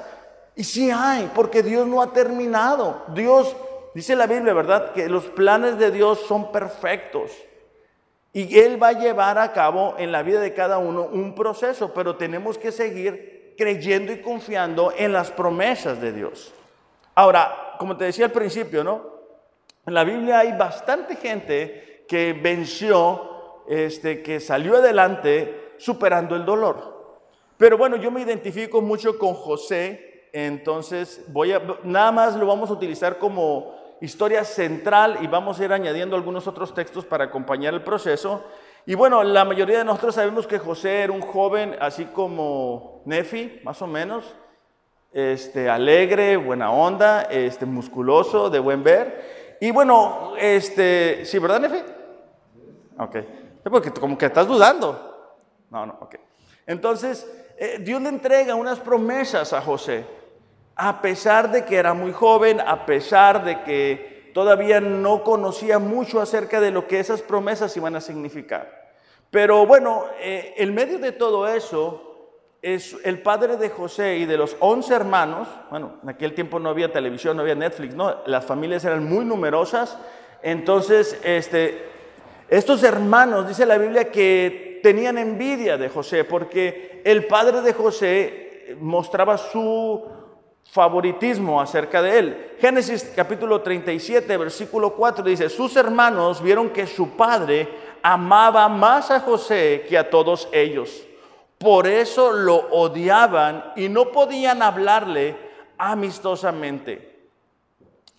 Y 0.56 0.64
sí 0.64 0.92
hay, 0.92 1.30
porque 1.34 1.64
Dios 1.64 1.88
no 1.88 2.02
ha 2.02 2.14
terminado. 2.14 3.04
Dios, 3.08 3.56
dice 3.96 4.16
la 4.16 4.28
Biblia, 4.28 4.54
¿verdad? 4.54 4.94
Que 4.94 5.10
los 5.10 5.26
planes 5.26 5.80
de 5.80 5.90
Dios 5.90 6.20
son 6.28 6.52
perfectos. 6.52 7.32
Y 8.32 8.60
Él 8.60 8.82
va 8.82 8.90
a 8.90 8.94
llevar 8.94 9.40
a 9.40 9.52
cabo 9.52 9.96
en 9.98 10.12
la 10.12 10.22
vida 10.22 10.40
de 10.40 10.54
cada 10.54 10.78
uno 10.78 11.04
un 11.04 11.34
proceso, 11.34 11.94
pero 11.94 12.16
tenemos 12.16 12.58
que 12.58 12.72
seguir 12.72 13.56
creyendo 13.58 14.12
y 14.12 14.22
confiando 14.22 14.94
en 14.96 15.12
las 15.12 15.32
promesas 15.32 16.00
de 16.00 16.12
Dios. 16.12 16.54
Ahora, 17.16 17.76
como 17.80 17.98
te 17.98 18.06
decía 18.06 18.26
al 18.26 18.32
principio, 18.32 18.84
¿no? 18.84 19.15
En 19.88 19.94
la 19.94 20.04
Biblia 20.04 20.40
hay 20.40 20.52
bastante 20.58 21.16
gente 21.16 22.06
que 22.08 22.34
venció, 22.34 23.64
este, 23.68 24.24
que 24.24 24.40
salió 24.40 24.78
adelante 24.78 25.74
superando 25.78 26.36
el 26.36 26.44
dolor. 26.44 27.22
Pero 27.58 27.78
bueno, 27.78 27.96
yo 27.96 28.10
me 28.10 28.22
identifico 28.22 28.82
mucho 28.82 29.20
con 29.20 29.34
José, 29.34 30.30
entonces 30.34 31.24
voy 31.28 31.54
a, 31.54 31.62
nada 31.84 32.12
más 32.12 32.36
lo 32.36 32.48
vamos 32.48 32.70
a 32.70 32.74
utilizar 32.74 33.18
como 33.20 33.76
historia 34.02 34.44
central 34.44 35.20
y 35.22 35.28
vamos 35.28 35.60
a 35.60 35.66
ir 35.66 35.72
añadiendo 35.72 36.16
algunos 36.16 36.48
otros 36.48 36.74
textos 36.74 37.06
para 37.06 37.26
acompañar 37.26 37.74
el 37.74 37.84
proceso. 37.84 38.44
Y 38.88 38.96
bueno, 38.96 39.24
la 39.24 39.46
mayoría 39.46 39.78
de 39.78 39.86
nosotros 39.86 40.16
sabemos 40.16 40.48
que 40.48 40.60
José 40.60 41.04
era 41.04 41.14
un 41.14 41.22
joven 41.22 41.76
así 41.80 42.06
como 42.06 43.04
Nefi, 43.06 43.62
más 43.64 43.82
o 43.82 43.88
menos, 43.88 44.36
este, 45.14 45.70
alegre, 45.70 46.38
buena 46.38 46.72
onda, 46.72 47.22
este, 47.22 47.66
musculoso, 47.66 48.50
de 48.50 48.60
buen 48.60 48.84
ver. 48.84 49.45
Y 49.60 49.72
bueno, 49.72 50.34
este, 50.38 51.26
¿sí, 51.26 51.40
verdad, 51.40 51.60
Nefi? 51.60 51.84
Ok. 52.98 53.18
Porque 53.64 53.92
como 53.92 54.18
que 54.18 54.28
estás 54.28 54.48
dudando. 54.48 55.38
No, 55.70 55.86
no, 55.86 55.98
ok. 56.02 56.16
Entonces, 56.68 57.28
eh, 57.58 57.78
Dios 57.80 58.02
le 58.02 58.10
entrega 58.10 58.56
unas 58.56 58.80
promesas 58.80 59.54
a 59.54 59.62
José, 59.62 60.06
a 60.76 61.02
pesar 61.02 61.52
de 61.52 61.66
que 61.66 61.78
era 61.78 61.94
muy 61.94 62.12
joven, 62.12 62.60
a 62.60 62.86
pesar 62.86 63.44
de 63.44 63.64
que 63.64 64.32
todavía 64.34 64.82
no 64.82 65.24
conocía 65.24 65.80
mucho 65.80 66.20
acerca 66.20 66.60
de 66.60 66.72
lo 66.72 66.88
que 66.88 67.00
esas 67.00 67.22
promesas 67.22 67.76
iban 67.78 67.96
a 67.96 68.02
significar. 68.02 68.92
Pero 69.32 69.66
bueno, 69.66 70.06
eh, 70.20 70.54
en 70.58 70.76
medio 70.76 71.00
de 71.00 71.12
todo 71.12 71.48
eso, 71.48 72.05
es 72.66 72.98
el 73.04 73.20
padre 73.20 73.58
de 73.58 73.70
José 73.70 74.18
y 74.18 74.26
de 74.26 74.38
los 74.38 74.58
once 74.60 74.92
hermanos, 74.92 75.48
bueno, 75.70 76.00
en 76.02 76.10
aquel 76.10 76.34
tiempo 76.34 76.58
no 76.58 76.70
había 76.70 76.92
televisión, 76.92 77.38
no 77.38 77.44
había 77.44 77.54
Netflix, 77.54 77.94
no, 77.94 78.16
las 78.26 78.44
familias 78.44 78.84
eran 78.84 79.08
muy 79.08 79.24
numerosas, 79.24 79.96
entonces, 80.42 81.20
este, 81.24 81.86
estos 82.50 82.82
hermanos, 82.82 83.48
dice 83.48 83.68
la 83.68 83.78
Biblia, 83.78 84.10
que 84.10 84.80
tenían 84.82 85.20
envidia 85.20 85.78
de 85.78 85.90
José 85.90 86.24
porque 86.24 87.04
el 87.06 87.28
padre 87.28 87.62
de 87.62 87.74
José 87.74 88.76
mostraba 88.80 89.38
su 89.38 90.04
favoritismo 90.64 91.62
acerca 91.62 92.02
de 92.02 92.18
él. 92.18 92.52
Génesis 92.60 93.14
capítulo 93.16 93.62
37, 93.62 94.38
versículo 94.38 94.96
4 94.96 95.24
dice, 95.24 95.50
sus 95.50 95.76
hermanos 95.76 96.42
vieron 96.42 96.72
que 96.72 96.88
su 96.88 97.10
padre 97.10 97.70
amaba 98.02 98.68
más 98.70 99.12
a 99.12 99.20
José 99.20 99.86
que 99.88 100.00
a 100.00 100.10
todos 100.10 100.50
ellos. 100.52 101.06
Por 101.58 101.88
eso 101.88 102.32
lo 102.32 102.56
odiaban 102.56 103.74
y 103.76 103.90
no 103.90 104.12
podían 104.12 104.62
hablarle 104.62 105.36
amistosamente. 105.78 107.16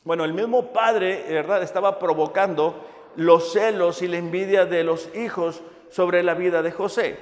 Bueno, 0.04 0.24
el 0.24 0.32
mismo 0.32 0.72
padre, 0.72 1.24
¿verdad? 1.28 1.62
Estaba 1.62 1.98
provocando 1.98 2.86
los 3.16 3.52
celos 3.52 4.02
y 4.02 4.08
la 4.08 4.18
envidia 4.18 4.64
de 4.66 4.84
los 4.84 5.14
hijos 5.14 5.62
sobre 5.90 6.22
la 6.22 6.34
vida 6.34 6.62
de 6.62 6.70
José. 6.70 7.18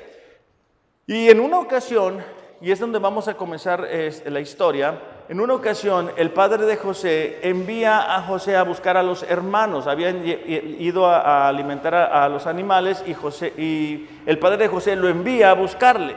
Y 1.07 1.29
en 1.29 1.41
una 1.41 1.59
ocasión, 1.59 2.23
y 2.61 2.71
es 2.71 2.81
donde 2.81 2.99
vamos 2.99 3.29
a 3.29 3.35
comenzar 3.35 3.89
la 4.27 4.41
historia, 4.41 5.01
en 5.29 5.41
una 5.41 5.55
ocasión 5.55 6.11
el 6.17 6.31
padre 6.33 6.67
de 6.67 6.77
José 6.77 7.39
envía 7.43 8.15
a 8.15 8.23
José 8.23 8.57
a 8.57 8.63
buscar 8.63 8.97
a 8.97 9.03
los 9.03 9.23
hermanos, 9.23 9.87
habían 9.87 10.23
ido 10.25 11.07
a, 11.07 11.49
alimentar 11.49 11.95
a, 11.95 12.29
los 12.29 12.47
animales 12.47 13.03
y, 13.07 13.15
José, 13.15 13.53
el 14.27 14.39
padre 14.39 14.59
de 14.59 14.69
José 14.69 14.97
lo 14.97 15.09
envía 15.09 15.51
a 15.51 15.55
buscarle. 15.55 16.15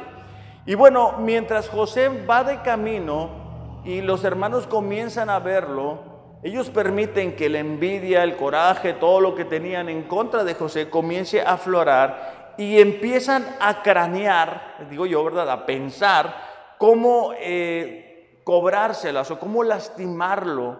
Y 0.66 0.76
bueno, 0.76 1.16
mientras 1.20 1.70
José 1.70 2.10
va 2.30 2.44
de 2.44 2.62
camino 2.62 3.82
y 3.86 4.02
los 4.02 4.26
hermanos 4.26 4.68
comienzan 4.68 5.30
a 5.30 5.40
verlo, 5.40 6.18
ellos 6.44 6.70
permiten 6.70 7.36
que 7.36 7.50
la 7.50 7.60
envidia, 7.60 8.24
el 8.24 8.36
coraje, 8.36 8.94
todo 8.94 9.22
lo 9.22 9.36
que 9.36 9.46
tenían 9.46 9.88
en 9.88 10.04
contra 10.04 10.44
de 10.44 10.54
José 10.54 10.90
comience 10.90 11.42
a 11.42 11.54
aflorar 11.54 12.54
y 12.58 12.80
empiezan 12.80 13.46
a 13.62 13.82
cranear, 13.82 14.76
digo 14.90 15.06
yo, 15.06 15.24
¿verdad? 15.24 15.50
A 15.50 15.66
pensar 15.66 16.36
cómo 16.78 17.32
eh, 17.40 18.07
cobrárselas 18.48 19.30
o 19.30 19.38
cómo 19.38 19.62
lastimarlo, 19.62 20.78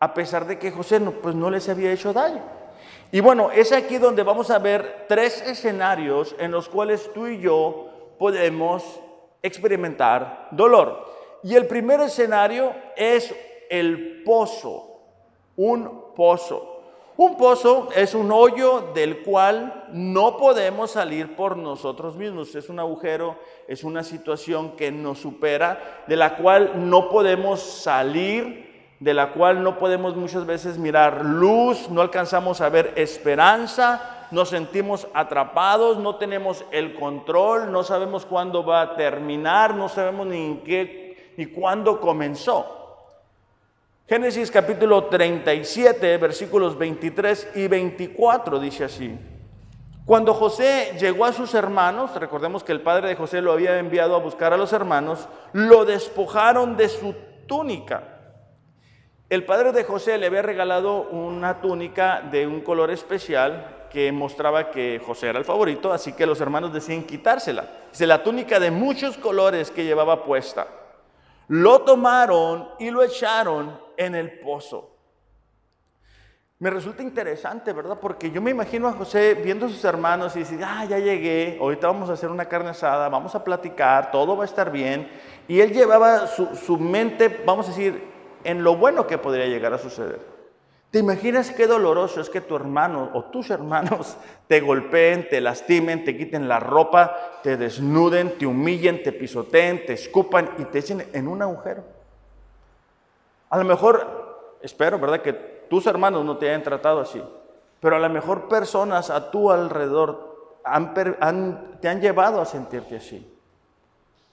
a 0.00 0.14
pesar 0.14 0.46
de 0.46 0.58
que 0.58 0.70
José 0.70 0.98
no, 0.98 1.10
pues 1.10 1.34
no 1.34 1.50
les 1.50 1.68
había 1.68 1.92
hecho 1.92 2.14
daño. 2.14 2.40
Y 3.10 3.20
bueno, 3.20 3.50
es 3.50 3.70
aquí 3.70 3.98
donde 3.98 4.22
vamos 4.22 4.50
a 4.50 4.58
ver 4.58 5.04
tres 5.08 5.42
escenarios 5.42 6.34
en 6.38 6.50
los 6.50 6.70
cuales 6.70 7.12
tú 7.12 7.26
y 7.26 7.38
yo 7.38 8.14
podemos 8.18 8.98
experimentar 9.42 10.48
dolor. 10.52 11.04
Y 11.42 11.54
el 11.54 11.66
primer 11.66 12.00
escenario 12.00 12.72
es 12.96 13.34
el 13.68 14.22
pozo 14.24 15.02
un 15.56 16.14
pozo. 16.14 16.71
Un 17.22 17.36
pozo 17.36 17.88
es 17.94 18.16
un 18.16 18.32
hoyo 18.32 18.90
del 18.94 19.22
cual 19.22 19.84
no 19.92 20.36
podemos 20.38 20.90
salir 20.90 21.36
por 21.36 21.56
nosotros 21.56 22.16
mismos. 22.16 22.52
Es 22.56 22.68
un 22.68 22.80
agujero, 22.80 23.36
es 23.68 23.84
una 23.84 24.02
situación 24.02 24.72
que 24.72 24.90
nos 24.90 25.20
supera, 25.20 26.02
de 26.08 26.16
la 26.16 26.34
cual 26.34 26.90
no 26.90 27.08
podemos 27.10 27.60
salir, 27.60 28.96
de 28.98 29.14
la 29.14 29.34
cual 29.34 29.62
no 29.62 29.78
podemos 29.78 30.16
muchas 30.16 30.46
veces 30.46 30.78
mirar 30.78 31.24
luz, 31.24 31.88
no 31.90 32.00
alcanzamos 32.00 32.60
a 32.60 32.68
ver 32.70 32.92
esperanza, 32.96 34.26
nos 34.32 34.48
sentimos 34.48 35.06
atrapados, 35.14 35.98
no 35.98 36.16
tenemos 36.16 36.64
el 36.72 36.92
control, 36.96 37.70
no 37.70 37.84
sabemos 37.84 38.26
cuándo 38.26 38.64
va 38.64 38.80
a 38.80 38.96
terminar, 38.96 39.76
no 39.76 39.88
sabemos 39.88 40.26
ni 40.26 40.44
en 40.44 40.60
qué 40.64 41.34
ni 41.36 41.46
cuándo 41.46 42.00
comenzó. 42.00 42.81
Génesis 44.08 44.50
capítulo 44.50 45.04
37, 45.04 46.18
versículos 46.18 46.76
23 46.76 47.52
y 47.54 47.68
24 47.68 48.58
dice 48.58 48.84
así. 48.84 49.16
Cuando 50.04 50.34
José 50.34 50.96
llegó 50.98 51.24
a 51.24 51.32
sus 51.32 51.54
hermanos, 51.54 52.12
recordemos 52.16 52.64
que 52.64 52.72
el 52.72 52.80
padre 52.80 53.08
de 53.08 53.14
José 53.14 53.40
lo 53.40 53.52
había 53.52 53.78
enviado 53.78 54.16
a 54.16 54.18
buscar 54.18 54.52
a 54.52 54.56
los 54.56 54.72
hermanos, 54.72 55.28
lo 55.52 55.84
despojaron 55.84 56.76
de 56.76 56.88
su 56.88 57.14
túnica. 57.46 58.02
El 59.30 59.44
padre 59.44 59.70
de 59.70 59.84
José 59.84 60.18
le 60.18 60.26
había 60.26 60.42
regalado 60.42 61.02
una 61.02 61.60
túnica 61.60 62.20
de 62.22 62.46
un 62.48 62.60
color 62.60 62.90
especial 62.90 63.86
que 63.90 64.10
mostraba 64.10 64.72
que 64.72 65.00
José 65.06 65.28
era 65.28 65.38
el 65.38 65.44
favorito, 65.44 65.92
así 65.92 66.12
que 66.12 66.26
los 66.26 66.40
hermanos 66.40 66.72
decían 66.72 67.04
quitársela. 67.04 67.66
Dice 67.92 68.08
la 68.08 68.24
túnica 68.24 68.58
de 68.58 68.72
muchos 68.72 69.16
colores 69.16 69.70
que 69.70 69.84
llevaba 69.84 70.24
puesta. 70.24 70.66
Lo 71.52 71.82
tomaron 71.82 72.70
y 72.78 72.90
lo 72.90 73.02
echaron 73.02 73.78
en 73.98 74.14
el 74.14 74.38
pozo. 74.38 74.96
Me 76.60 76.70
resulta 76.70 77.02
interesante, 77.02 77.74
¿verdad? 77.74 77.98
Porque 78.00 78.30
yo 78.30 78.40
me 78.40 78.52
imagino 78.52 78.88
a 78.88 78.92
José 78.92 79.34
viendo 79.34 79.66
a 79.66 79.68
sus 79.68 79.84
hermanos 79.84 80.34
y 80.34 80.38
dice, 80.38 80.58
ah, 80.64 80.86
ya 80.86 80.98
llegué, 80.98 81.58
ahorita 81.60 81.88
vamos 81.88 82.08
a 82.08 82.14
hacer 82.14 82.30
una 82.30 82.46
carne 82.46 82.70
asada, 82.70 83.10
vamos 83.10 83.34
a 83.34 83.44
platicar, 83.44 84.10
todo 84.10 84.34
va 84.34 84.44
a 84.44 84.46
estar 84.46 84.72
bien. 84.72 85.10
Y 85.46 85.60
él 85.60 85.74
llevaba 85.74 86.26
su, 86.26 86.56
su 86.56 86.78
mente, 86.78 87.42
vamos 87.44 87.66
a 87.66 87.68
decir, 87.68 88.02
en 88.44 88.64
lo 88.64 88.76
bueno 88.76 89.06
que 89.06 89.18
podría 89.18 89.44
llegar 89.44 89.74
a 89.74 89.78
suceder. 89.78 90.31
¿Te 90.92 90.98
imaginas 90.98 91.50
qué 91.50 91.66
doloroso 91.66 92.20
es 92.20 92.28
que 92.28 92.42
tu 92.42 92.54
hermano 92.54 93.08
o 93.14 93.24
tus 93.24 93.48
hermanos 93.48 94.18
te 94.46 94.60
golpeen, 94.60 95.26
te 95.26 95.40
lastimen, 95.40 96.04
te 96.04 96.14
quiten 96.14 96.46
la 96.46 96.60
ropa, 96.60 97.40
te 97.42 97.56
desnuden, 97.56 98.36
te 98.36 98.44
humillen, 98.44 99.02
te 99.02 99.10
pisoteen, 99.10 99.86
te 99.86 99.94
escupan 99.94 100.50
y 100.58 100.66
te 100.66 100.80
echen 100.80 101.08
en 101.14 101.28
un 101.28 101.40
agujero? 101.40 101.82
A 103.48 103.56
lo 103.56 103.64
mejor, 103.64 104.58
espero, 104.60 104.98
¿verdad? 104.98 105.22
Que 105.22 105.32
tus 105.32 105.86
hermanos 105.86 106.26
no 106.26 106.36
te 106.36 106.50
hayan 106.50 106.62
tratado 106.62 107.00
así, 107.00 107.22
pero 107.80 107.96
a 107.96 107.98
lo 107.98 108.10
mejor 108.10 108.46
personas 108.46 109.08
a 109.08 109.30
tu 109.30 109.50
alrededor 109.50 110.58
te 111.80 111.88
han 111.88 112.00
llevado 112.02 112.38
a 112.38 112.44
sentirte 112.44 112.96
así. 112.96 113.26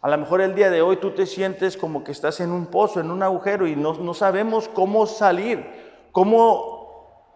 A 0.02 0.10
lo 0.10 0.18
mejor 0.18 0.42
el 0.42 0.56
día 0.56 0.70
de 0.70 0.82
hoy 0.82 0.98
tú 0.98 1.12
te 1.12 1.26
sientes 1.26 1.78
como 1.78 2.04
que 2.04 2.12
estás 2.12 2.42
en 2.42 2.52
un 2.52 2.66
pozo, 2.66 3.00
en 3.00 3.12
un 3.12 3.24
agujero 3.24 3.66
y 3.66 3.78
no, 3.78 3.94
no 3.94 4.14
sabemos 4.14 4.68
cómo 4.68 5.06
salir, 5.06 5.89
cómo 6.12 6.80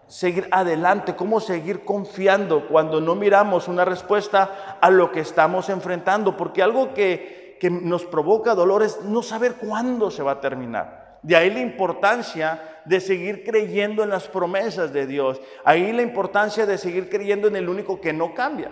seguir 0.07 0.47
adelante, 0.51 1.15
cómo 1.15 1.39
seguir 1.39 1.85
confiando 1.85 2.67
cuando 2.67 3.01
no 3.01 3.15
miramos 3.15 3.67
una 3.67 3.85
respuesta 3.85 4.77
a 4.79 4.89
lo 4.89 5.11
que 5.11 5.21
estamos 5.21 5.69
enfrentando, 5.69 6.37
porque 6.37 6.61
algo 6.61 6.93
que, 6.93 7.57
que 7.59 7.69
nos 7.69 8.05
provoca 8.05 8.55
dolor 8.55 8.83
es 8.83 9.01
no 9.01 9.23
saber 9.23 9.55
cuándo 9.55 10.11
se 10.11 10.23
va 10.23 10.33
a 10.33 10.41
terminar. 10.41 11.19
De 11.23 11.35
ahí 11.35 11.49
la 11.49 11.61
importancia 11.61 12.81
de 12.85 12.99
seguir 12.99 13.43
creyendo 13.45 14.03
en 14.03 14.09
las 14.09 14.27
promesas 14.27 14.91
de 14.91 15.07
Dios. 15.07 15.39
Ahí 15.63 15.93
la 15.93 16.01
importancia 16.01 16.65
de 16.65 16.77
seguir 16.77 17.09
creyendo 17.09 17.47
en 17.47 17.55
el 17.55 17.69
único 17.69 18.01
que 18.01 18.11
no 18.11 18.33
cambia. 18.33 18.71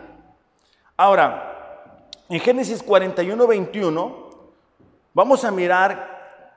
Ahora, 0.98 2.10
en 2.30 2.40
Génesis 2.40 2.84
41, 2.84 3.48
21, 3.48 4.30
vamos 5.14 5.46
a 5.46 5.52
mirar 5.52 6.11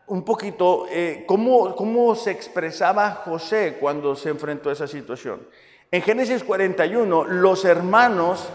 un 0.06 0.22
poquito 0.24 0.86
eh, 0.90 1.24
cómo, 1.26 1.74
cómo 1.74 2.14
se 2.14 2.30
expresaba 2.30 3.22
José 3.24 3.78
cuando 3.80 4.14
se 4.14 4.28
enfrentó 4.28 4.70
a 4.70 4.74
esa 4.74 4.86
situación. 4.86 5.46
En 5.90 6.02
Génesis 6.02 6.42
41, 6.44 7.24
los 7.24 7.64
hermanos 7.64 8.48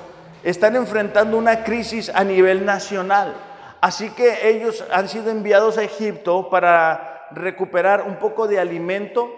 están 0.44 0.76
enfrentando 0.76 1.38
una 1.38 1.64
crisis 1.64 2.12
a 2.14 2.24
nivel 2.24 2.66
nacional. 2.66 3.36
Así 3.82 4.10
que 4.10 4.50
ellos 4.50 4.84
han 4.92 5.08
sido 5.08 5.32
enviados 5.32 5.78
a 5.78 5.84
Egipto 5.84 6.50
para 6.50 7.28
recuperar 7.32 8.04
un 8.04 8.18
poco 8.18 8.48
de 8.48 8.60
alimento. 8.60 9.30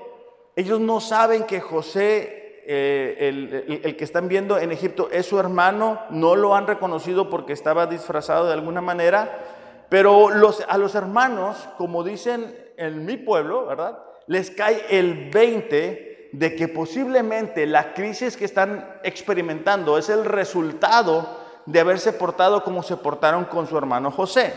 Ellos 0.55 0.79
no 0.79 0.99
saben 0.99 1.43
que 1.43 1.59
José, 1.59 2.63
eh, 2.65 3.79
el, 3.83 3.95
que 3.95 4.03
están 4.03 4.27
viendo 4.27 4.57
en 4.57 4.71
Egipto, 4.71 5.09
es 5.11 5.27
su 5.27 5.39
hermano, 5.39 6.01
no 6.09 6.35
lo 6.35 6.55
han 6.55 6.67
reconocido 6.67 7.29
porque 7.29 7.53
estaba 7.53 7.85
disfrazado 7.85 8.47
de 8.47 8.53
alguna 8.53 8.81
manera, 8.81 9.50
pero 9.91 10.29
a 10.29 10.77
los 10.77 10.95
hermanos, 10.95 11.67
como 11.77 12.01
dicen 12.01 12.57
en 12.77 13.05
mi 13.05 13.17
pueblo, 13.17 13.65
¿verdad? 13.65 13.99
Les 14.25 14.49
cae 14.49 14.85
el 14.89 15.29
20 15.29 16.29
de 16.31 16.55
que 16.55 16.69
posiblemente 16.69 17.65
la 17.65 17.93
crisis 17.93 18.37
que 18.37 18.45
están 18.45 19.01
experimentando 19.03 19.97
es 19.97 20.07
el 20.07 20.23
resultado 20.23 21.27
de 21.65 21.81
haberse 21.81 22.13
portado 22.13 22.63
como 22.63 22.83
se 22.83 22.95
portaron 22.95 23.43
con 23.43 23.67
su 23.67 23.77
hermano 23.77 24.11
José. 24.11 24.53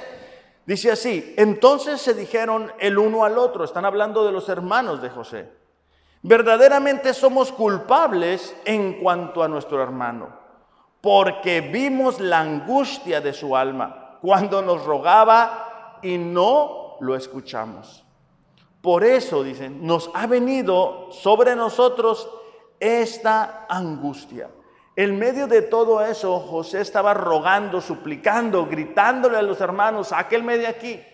Dice 0.67 0.93
así, 0.93 1.35
entonces 1.37 2.01
se 2.01 2.15
dijeron 2.15 2.71
el 2.79 2.97
uno 2.97 3.25
al 3.25 3.37
otro, 3.37 3.65
están 3.65 3.85
hablando 3.85 4.25
de 4.25 4.31
los 4.31 4.49
hermanos 4.49 5.03
de 5.03 5.11
José, 5.11 5.49
verdaderamente 6.23 7.13
somos 7.13 7.51
culpables 7.51 8.55
en 8.65 9.01
cuanto 9.03 9.43
a 9.43 9.49
nuestro 9.49 9.83
hermano, 9.83 10.29
porque 11.01 11.61
vimos 11.61 12.21
la 12.21 12.39
angustia 12.39 13.21
de 13.21 13.33
su 13.33 13.57
alma 13.57 14.03
cuando 14.25 14.63
nos 14.63 14.83
rogaba 14.87 15.99
y 16.01 16.17
no 16.17 16.97
lo 17.01 17.15
escuchamos. 17.15 18.07
Por 18.81 19.05
eso, 19.05 19.45
dicen, 19.45 19.87
nos 19.87 20.11
ha 20.15 20.27
venido 20.27 21.13
sobre 21.13 21.55
nosotros 21.55 22.27
esta 22.81 23.67
angustia. 23.69 24.49
En 24.97 25.19
medio 25.19 25.47
de 25.47 25.61
todo 25.61 26.03
eso, 26.03 26.41
José 26.41 26.81
estaba 26.81 27.13
rogando, 27.13 27.83
suplicando, 27.83 28.65
gritándole 28.65 29.37
a 29.37 29.43
los 29.43 29.61
hermanos, 29.61 30.09
sáquenme 30.09 30.57
de 30.57 30.69
aquí. 30.69 31.05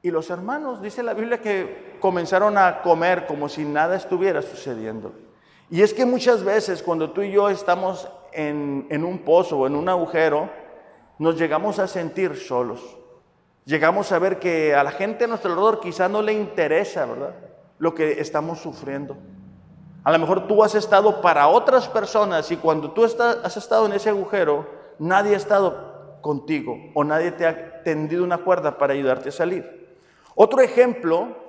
Y 0.00 0.10
los 0.10 0.30
hermanos, 0.30 0.80
dice 0.80 1.02
la 1.02 1.12
Biblia, 1.12 1.42
que 1.42 1.98
comenzaron 2.00 2.56
a 2.56 2.80
comer 2.80 3.26
como 3.26 3.50
si 3.50 3.66
nada 3.66 3.96
estuviera 3.96 4.40
sucediendo. 4.40 5.12
Y 5.68 5.82
es 5.82 5.92
que 5.92 6.06
muchas 6.06 6.42
veces 6.42 6.82
cuando 6.82 7.10
tú 7.10 7.20
y 7.20 7.32
yo 7.32 7.50
estamos 7.50 8.08
en, 8.32 8.86
en 8.88 9.04
un 9.04 9.18
pozo 9.18 9.58
o 9.58 9.66
en 9.66 9.76
un 9.76 9.90
agujero, 9.90 10.66
nos 11.18 11.36
llegamos 11.36 11.78
a 11.78 11.86
sentir 11.86 12.36
solos. 12.36 12.80
Llegamos 13.64 14.12
a 14.12 14.18
ver 14.18 14.38
que 14.38 14.74
a 14.74 14.82
la 14.82 14.92
gente 14.92 15.24
a 15.24 15.26
nuestro 15.26 15.50
alrededor 15.50 15.80
quizá 15.80 16.08
no 16.08 16.22
le 16.22 16.32
interesa, 16.32 17.04
¿verdad? 17.04 17.34
Lo 17.78 17.94
que 17.94 18.20
estamos 18.20 18.60
sufriendo. 18.60 19.16
A 20.04 20.12
lo 20.12 20.18
mejor 20.18 20.46
tú 20.46 20.64
has 20.64 20.74
estado 20.74 21.20
para 21.20 21.48
otras 21.48 21.88
personas 21.88 22.50
y 22.50 22.56
cuando 22.56 22.92
tú 22.92 23.04
has 23.04 23.56
estado 23.56 23.86
en 23.86 23.92
ese 23.92 24.08
agujero, 24.08 24.66
nadie 24.98 25.34
ha 25.34 25.36
estado 25.36 26.20
contigo 26.22 26.78
o 26.94 27.04
nadie 27.04 27.32
te 27.32 27.46
ha 27.46 27.82
tendido 27.82 28.24
una 28.24 28.38
cuerda 28.38 28.78
para 28.78 28.94
ayudarte 28.94 29.28
a 29.28 29.32
salir. 29.32 29.96
Otro 30.34 30.60
ejemplo 30.62 31.47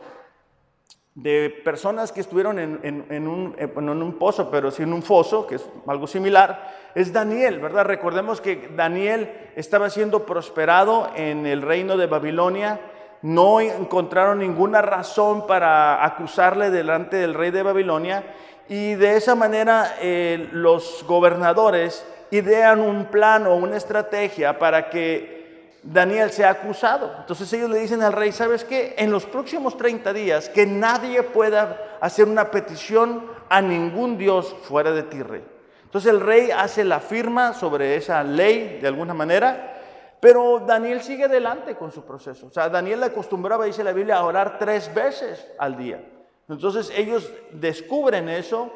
de 1.21 1.49
personas 1.63 2.11
que 2.11 2.21
estuvieron 2.21 2.59
en, 2.59 3.27
un, 3.27 3.55
en, 3.57 3.89
un, 3.89 4.13
pozo, 4.13 4.49
pero 4.49 4.71
sin 4.71 4.93
un 4.93 5.03
foso, 5.03 5.45
que 5.45 5.55
es 5.55 5.69
algo 5.85 6.07
similar, 6.07 6.91
es 6.95 7.11
Daniel, 7.11 7.59
¿verdad? 7.59 7.85
Recordemos 7.85 8.39
que 8.39 8.69
Daniel 8.75 9.29
estaba 9.55 9.89
siendo 9.89 10.25
prosperado 10.25 11.09
en 11.15 11.45
el 11.45 11.61
reino 11.61 11.97
de 11.97 12.07
Babilonia, 12.07 12.79
no 13.21 13.59
encontraron 13.59 14.39
ninguna 14.39 14.81
razón 14.81 15.45
para 15.45 16.05
acusarle 16.05 16.69
delante 16.69 17.17
del 17.17 17.33
rey 17.33 17.51
de 17.51 17.63
Babilonia 17.63 18.23
y 18.69 18.95
de 18.95 19.17
esa 19.17 19.35
manera 19.35 19.95
eh, 19.99 20.47
los 20.53 21.03
gobernadores 21.05 22.05
idean 22.31 22.79
un 22.79 23.05
plan 23.05 23.45
o 23.45 23.55
una 23.55 23.75
estrategia 23.75 24.57
para 24.57 24.89
que 24.89 25.38
Daniel 25.83 26.31
se 26.31 26.45
ha 26.45 26.51
acusado. 26.51 27.15
Entonces 27.19 27.51
ellos 27.53 27.69
le 27.69 27.79
dicen 27.79 28.01
al 28.01 28.13
rey, 28.13 28.31
¿sabes 28.31 28.63
qué? 28.63 28.95
En 28.97 29.11
los 29.11 29.25
próximos 29.25 29.77
30 29.77 30.13
días 30.13 30.49
que 30.49 30.65
nadie 30.65 31.23
pueda 31.23 31.97
hacer 32.01 32.27
una 32.27 32.51
petición 32.51 33.25
a 33.49 33.61
ningún 33.61 34.17
Dios 34.17 34.55
fuera 34.63 34.91
de 34.91 35.03
ti, 35.03 35.21
rey. 35.21 35.43
Entonces 35.83 36.11
el 36.11 36.19
rey 36.19 36.51
hace 36.51 36.83
la 36.83 36.99
firma 36.99 37.53
sobre 37.53 37.95
esa 37.95 38.23
ley 38.23 38.79
de 38.79 38.87
alguna 38.87 39.13
manera, 39.13 39.77
pero 40.19 40.59
Daniel 40.59 41.01
sigue 41.01 41.25
adelante 41.25 41.75
con 41.75 41.91
su 41.91 42.03
proceso. 42.03 42.47
O 42.47 42.51
sea, 42.51 42.69
Daniel 42.69 42.99
le 42.99 43.07
acostumbraba, 43.07 43.65
dice 43.65 43.83
la 43.83 43.93
Biblia, 43.93 44.17
a 44.17 44.25
orar 44.25 44.59
tres 44.59 44.93
veces 44.93 45.47
al 45.57 45.77
día. 45.77 46.03
Entonces 46.47 46.91
ellos 46.95 47.31
descubren 47.51 48.29
eso 48.29 48.71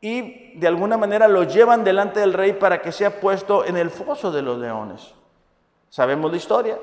y 0.00 0.58
de 0.58 0.66
alguna 0.66 0.96
manera 0.96 1.28
lo 1.28 1.44
llevan 1.44 1.84
delante 1.84 2.20
del 2.20 2.32
rey 2.32 2.52
para 2.52 2.82
que 2.82 2.92
sea 2.92 3.20
puesto 3.20 3.64
en 3.64 3.76
el 3.76 3.90
foso 3.90 4.30
de 4.30 4.42
los 4.42 4.58
leones. 4.58 5.14
Sabemos 5.90 6.30
la 6.30 6.36
historia. 6.36 6.78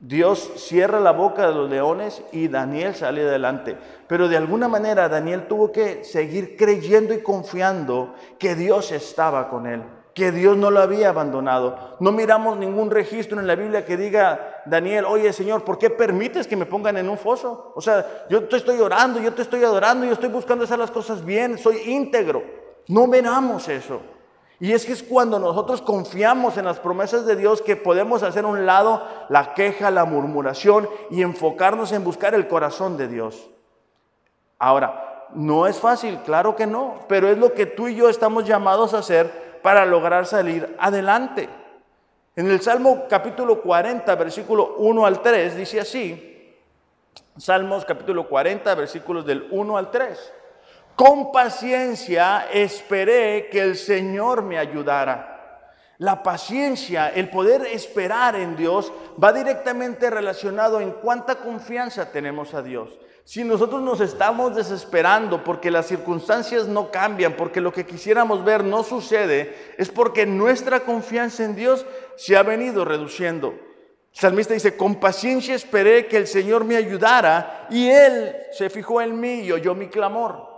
Dios 0.00 0.50
cierra 0.56 1.00
la 1.00 1.12
boca 1.12 1.46
de 1.46 1.54
los 1.54 1.70
leones 1.70 2.22
y 2.32 2.48
Daniel 2.48 2.94
sale 2.94 3.22
adelante. 3.22 3.76
Pero 4.06 4.28
de 4.28 4.36
alguna 4.36 4.68
manera 4.68 5.08
Daniel 5.08 5.46
tuvo 5.46 5.72
que 5.72 6.04
seguir 6.04 6.56
creyendo 6.56 7.14
y 7.14 7.22
confiando 7.22 8.14
que 8.38 8.54
Dios 8.54 8.92
estaba 8.92 9.48
con 9.48 9.66
él, 9.66 9.82
que 10.12 10.30
Dios 10.30 10.58
no 10.58 10.70
lo 10.70 10.80
había 10.80 11.08
abandonado. 11.08 11.96
No 12.00 12.12
miramos 12.12 12.58
ningún 12.58 12.90
registro 12.90 13.40
en 13.40 13.46
la 13.46 13.54
Biblia 13.54 13.86
que 13.86 13.96
diga, 13.96 14.62
Daniel, 14.66 15.06
oye 15.06 15.32
Señor, 15.32 15.64
¿por 15.64 15.78
qué 15.78 15.88
permites 15.88 16.46
que 16.46 16.56
me 16.56 16.66
pongan 16.66 16.98
en 16.98 17.08
un 17.08 17.16
foso? 17.16 17.72
O 17.74 17.80
sea, 17.80 18.26
yo 18.28 18.44
te 18.44 18.56
estoy 18.56 18.78
orando, 18.80 19.20
yo 19.20 19.32
te 19.32 19.42
estoy 19.42 19.64
adorando, 19.64 20.04
yo 20.04 20.12
estoy 20.12 20.28
buscando 20.28 20.64
hacer 20.64 20.78
las 20.78 20.90
cosas 20.90 21.24
bien, 21.24 21.56
soy 21.56 21.78
íntegro. 21.86 22.42
No 22.88 23.06
miramos 23.06 23.68
eso. 23.68 24.02
Y 24.60 24.72
es 24.72 24.86
que 24.86 24.92
es 24.92 25.02
cuando 25.02 25.38
nosotros 25.38 25.82
confiamos 25.82 26.56
en 26.56 26.64
las 26.64 26.78
promesas 26.78 27.26
de 27.26 27.36
Dios 27.36 27.60
que 27.60 27.76
podemos 27.76 28.22
hacer 28.22 28.44
a 28.44 28.48
un 28.48 28.66
lado 28.66 29.02
la 29.28 29.54
queja, 29.54 29.90
la 29.90 30.04
murmuración 30.04 30.88
y 31.10 31.22
enfocarnos 31.22 31.92
en 31.92 32.04
buscar 32.04 32.34
el 32.34 32.46
corazón 32.46 32.96
de 32.96 33.08
Dios. 33.08 33.50
Ahora, 34.58 35.28
no 35.34 35.66
es 35.66 35.78
fácil, 35.78 36.18
claro 36.24 36.54
que 36.54 36.66
no, 36.66 37.00
pero 37.08 37.28
es 37.28 37.36
lo 37.36 37.52
que 37.52 37.66
tú 37.66 37.88
y 37.88 37.96
yo 37.96 38.08
estamos 38.08 38.44
llamados 38.44 38.94
a 38.94 38.98
hacer 38.98 39.60
para 39.62 39.84
lograr 39.84 40.26
salir 40.26 40.76
adelante. 40.78 41.48
En 42.36 42.50
el 42.50 42.60
Salmo 42.60 43.04
capítulo 43.08 43.60
40, 43.60 44.14
versículo 44.14 44.76
1 44.78 45.06
al 45.06 45.20
3, 45.20 45.56
dice 45.56 45.80
así, 45.80 46.34
Salmos 47.36 47.84
capítulo 47.84 48.28
40, 48.28 48.74
versículos 48.76 49.26
del 49.26 49.48
1 49.50 49.76
al 49.76 49.90
3. 49.90 50.32
Con 50.96 51.32
paciencia 51.32 52.46
esperé 52.52 53.48
que 53.50 53.60
el 53.60 53.76
Señor 53.76 54.42
me 54.42 54.58
ayudara. 54.58 55.32
La 55.98 56.22
paciencia, 56.22 57.08
el 57.08 57.30
poder 57.30 57.66
esperar 57.66 58.36
en 58.36 58.56
Dios, 58.56 58.92
va 59.22 59.32
directamente 59.32 60.08
relacionado 60.08 60.80
en 60.80 60.92
cuánta 60.92 61.36
confianza 61.36 62.12
tenemos 62.12 62.54
a 62.54 62.62
Dios. 62.62 62.90
Si 63.24 63.42
nosotros 63.42 63.80
nos 63.82 64.00
estamos 64.00 64.54
desesperando 64.54 65.42
porque 65.42 65.70
las 65.70 65.86
circunstancias 65.86 66.68
no 66.68 66.90
cambian, 66.90 67.34
porque 67.34 67.60
lo 67.60 67.72
que 67.72 67.86
quisiéramos 67.86 68.44
ver 68.44 68.62
no 68.62 68.84
sucede, 68.84 69.74
es 69.78 69.88
porque 69.88 70.26
nuestra 70.26 70.80
confianza 70.80 71.42
en 71.42 71.56
Dios 71.56 71.86
se 72.16 72.36
ha 72.36 72.42
venido 72.42 72.84
reduciendo. 72.84 73.54
Salmista 74.12 74.54
dice, 74.54 74.76
con 74.76 75.00
paciencia 75.00 75.56
esperé 75.56 76.06
que 76.06 76.18
el 76.18 76.28
Señor 76.28 76.64
me 76.64 76.76
ayudara 76.76 77.66
y 77.68 77.88
Él 77.88 78.36
se 78.52 78.70
fijó 78.70 79.00
en 79.00 79.18
mí 79.18 79.40
y 79.40 79.50
oyó 79.50 79.74
mi 79.74 79.88
clamor. 79.88 80.53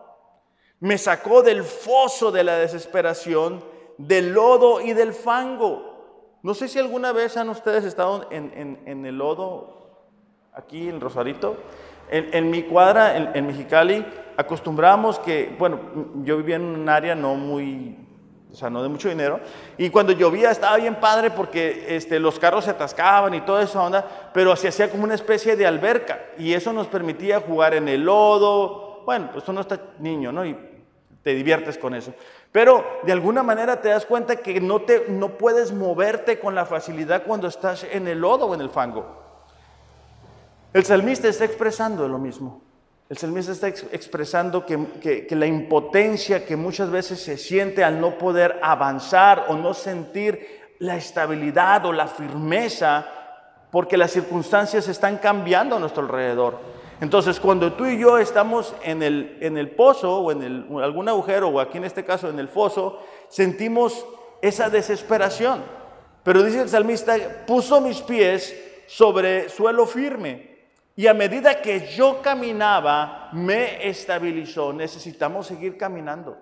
Me 0.80 0.98
sacó 0.98 1.42
del 1.42 1.62
foso 1.64 2.30
de 2.30 2.44
la 2.44 2.56
desesperación, 2.56 3.64
del 3.98 4.32
lodo 4.32 4.80
y 4.80 4.92
del 4.92 5.12
fango. 5.14 6.38
No 6.42 6.54
sé 6.54 6.68
si 6.68 6.78
alguna 6.78 7.12
vez 7.12 7.36
han 7.36 7.48
ustedes 7.48 7.84
estado 7.84 8.28
en, 8.30 9.04
el 9.06 9.18
lodo, 9.18 9.88
aquí 10.52 10.88
en 10.88 11.00
Rosarito. 11.00 11.56
En, 12.08 12.50
mi 12.50 12.62
cuadra, 12.62 13.16
en, 13.16 13.46
Mexicali, 13.46 14.06
acostumbramos 14.36 15.18
que, 15.18 15.56
bueno, 15.58 15.80
yo 16.22 16.36
vivía 16.36 16.56
en 16.56 16.62
un 16.62 16.88
área 16.88 17.16
no 17.16 17.34
muy, 17.34 17.98
o 18.52 18.54
sea, 18.54 18.70
no 18.70 18.80
de 18.80 18.88
mucho 18.88 19.08
dinero, 19.08 19.40
y 19.76 19.90
cuando 19.90 20.12
llovía 20.12 20.52
estaba 20.52 20.76
bien 20.76 21.00
padre 21.00 21.32
porque 21.32 21.96
este, 21.96 22.20
los 22.20 22.38
carros 22.38 22.66
se 22.66 22.70
atascaban 22.70 23.34
y 23.34 23.40
toda 23.40 23.64
esa 23.64 23.82
onda, 23.82 24.30
pero 24.32 24.54
se 24.54 24.68
hacía 24.68 24.88
como 24.88 25.02
una 25.02 25.16
especie 25.16 25.56
de 25.56 25.66
alberca, 25.66 26.20
y 26.38 26.52
eso 26.52 26.72
nos 26.72 26.86
permitía 26.86 27.40
jugar 27.40 27.74
en 27.74 27.88
el 27.88 28.04
lodo, 28.04 28.85
bueno, 29.06 29.30
pues 29.32 29.48
no 29.48 29.60
está 29.60 29.80
niño, 30.00 30.32
¿no? 30.32 30.44
Y 30.44 30.54
te 31.22 31.32
diviertes 31.32 31.78
con 31.78 31.94
eso. 31.94 32.12
Pero 32.52 32.84
de 33.04 33.12
alguna 33.12 33.42
manera 33.42 33.80
te 33.80 33.88
das 33.88 34.04
cuenta 34.04 34.36
que 34.36 34.60
no, 34.60 34.82
te, 34.82 35.06
no 35.08 35.38
puedes 35.38 35.72
moverte 35.72 36.38
con 36.38 36.54
la 36.54 36.66
facilidad 36.66 37.22
cuando 37.24 37.48
estás 37.48 37.84
en 37.84 38.08
el 38.08 38.20
lodo 38.20 38.46
o 38.46 38.54
en 38.54 38.60
el 38.60 38.70
fango. 38.70 39.24
El 40.72 40.84
salmista 40.84 41.28
está 41.28 41.44
expresando 41.44 42.08
lo 42.08 42.18
mismo. 42.18 42.62
El 43.08 43.16
salmista 43.16 43.52
está 43.52 43.68
expresando 43.68 44.66
que, 44.66 45.24
que, 45.26 45.36
la 45.36 45.46
impotencia 45.46 46.44
que 46.44 46.56
muchas 46.56 46.90
veces 46.90 47.20
se 47.20 47.38
siente 47.38 47.84
al 47.84 48.00
no 48.00 48.18
poder 48.18 48.58
avanzar 48.60 49.46
o 49.48 49.54
no 49.54 49.74
sentir 49.74 50.74
la 50.80 50.96
estabilidad 50.96 51.86
o 51.86 51.92
la 51.92 52.08
firmeza 52.08 53.06
porque 53.70 53.96
las 53.96 54.10
circunstancias 54.10 54.88
están 54.88 55.18
cambiando 55.18 55.76
a 55.76 55.78
nuestro 55.78 56.02
alrededor. 56.02 56.75
Entonces, 57.00 57.38
cuando 57.38 57.74
tú 57.74 57.84
y 57.86 57.98
yo 57.98 58.18
estamos 58.18 58.74
en 58.82 59.02
el, 59.02 59.36
en 59.40 59.58
el 59.58 59.70
pozo 59.70 60.18
o 60.18 60.32
en 60.32 60.42
algún 60.82 61.08
agujero, 61.08 61.48
o 61.48 61.60
aquí 61.60 61.76
en 61.76 61.84
este 61.84 62.04
caso 62.04 62.30
en 62.30 62.38
el 62.38 62.48
foso, 62.48 63.00
sentimos 63.28 64.06
esa 64.40 64.70
desesperación. 64.70 65.62
Pero 66.22 66.42
dice 66.42 66.62
el 66.62 66.68
salmista, 66.68 67.16
puso 67.46 67.80
mis 67.80 68.00
pies 68.00 68.56
sobre 68.86 69.48
suelo 69.48 69.86
firme. 69.86 70.56
Y 70.96 71.06
a 71.06 71.14
medida 71.14 71.60
que 71.60 71.94
yo 71.94 72.22
caminaba, 72.22 73.28
me 73.32 73.86
estabilizó. 73.86 74.72
Necesitamos 74.72 75.46
seguir 75.46 75.76
caminando. 75.76 76.38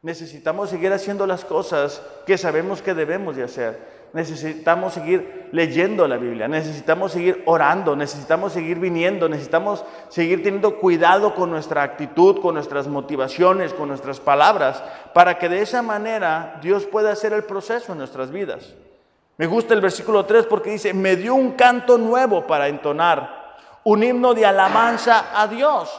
Necesitamos 0.00 0.70
seguir 0.70 0.92
haciendo 0.92 1.26
las 1.26 1.44
cosas 1.44 2.02
que 2.26 2.38
sabemos 2.38 2.80
que 2.80 2.94
debemos 2.94 3.36
de 3.36 3.44
hacer 3.44 4.01
necesitamos 4.12 4.92
seguir 4.94 5.48
leyendo 5.52 6.06
la 6.06 6.16
Biblia, 6.16 6.48
necesitamos 6.48 7.12
seguir 7.12 7.42
orando, 7.46 7.96
necesitamos 7.96 8.52
seguir 8.52 8.78
viniendo, 8.78 9.28
necesitamos 9.28 9.84
seguir 10.08 10.42
teniendo 10.42 10.78
cuidado 10.78 11.34
con 11.34 11.50
nuestra 11.50 11.82
actitud, 11.82 12.40
con 12.40 12.54
nuestras 12.54 12.86
motivaciones, 12.88 13.72
con 13.72 13.88
nuestras 13.88 14.20
palabras, 14.20 14.82
para 15.14 15.38
que 15.38 15.48
de 15.48 15.62
esa 15.62 15.82
manera 15.82 16.58
Dios 16.62 16.84
pueda 16.84 17.12
hacer 17.12 17.32
el 17.32 17.44
proceso 17.44 17.92
en 17.92 17.98
nuestras 17.98 18.30
vidas. 18.30 18.74
Me 19.38 19.46
gusta 19.46 19.72
el 19.74 19.80
versículo 19.80 20.26
3 20.26 20.46
porque 20.46 20.70
dice, 20.70 20.92
me 20.92 21.16
dio 21.16 21.34
un 21.34 21.52
canto 21.52 21.96
nuevo 21.96 22.46
para 22.46 22.68
entonar, 22.68 23.56
un 23.84 24.02
himno 24.02 24.34
de 24.34 24.44
alabanza 24.46 25.30
a 25.34 25.48
Dios. 25.48 25.90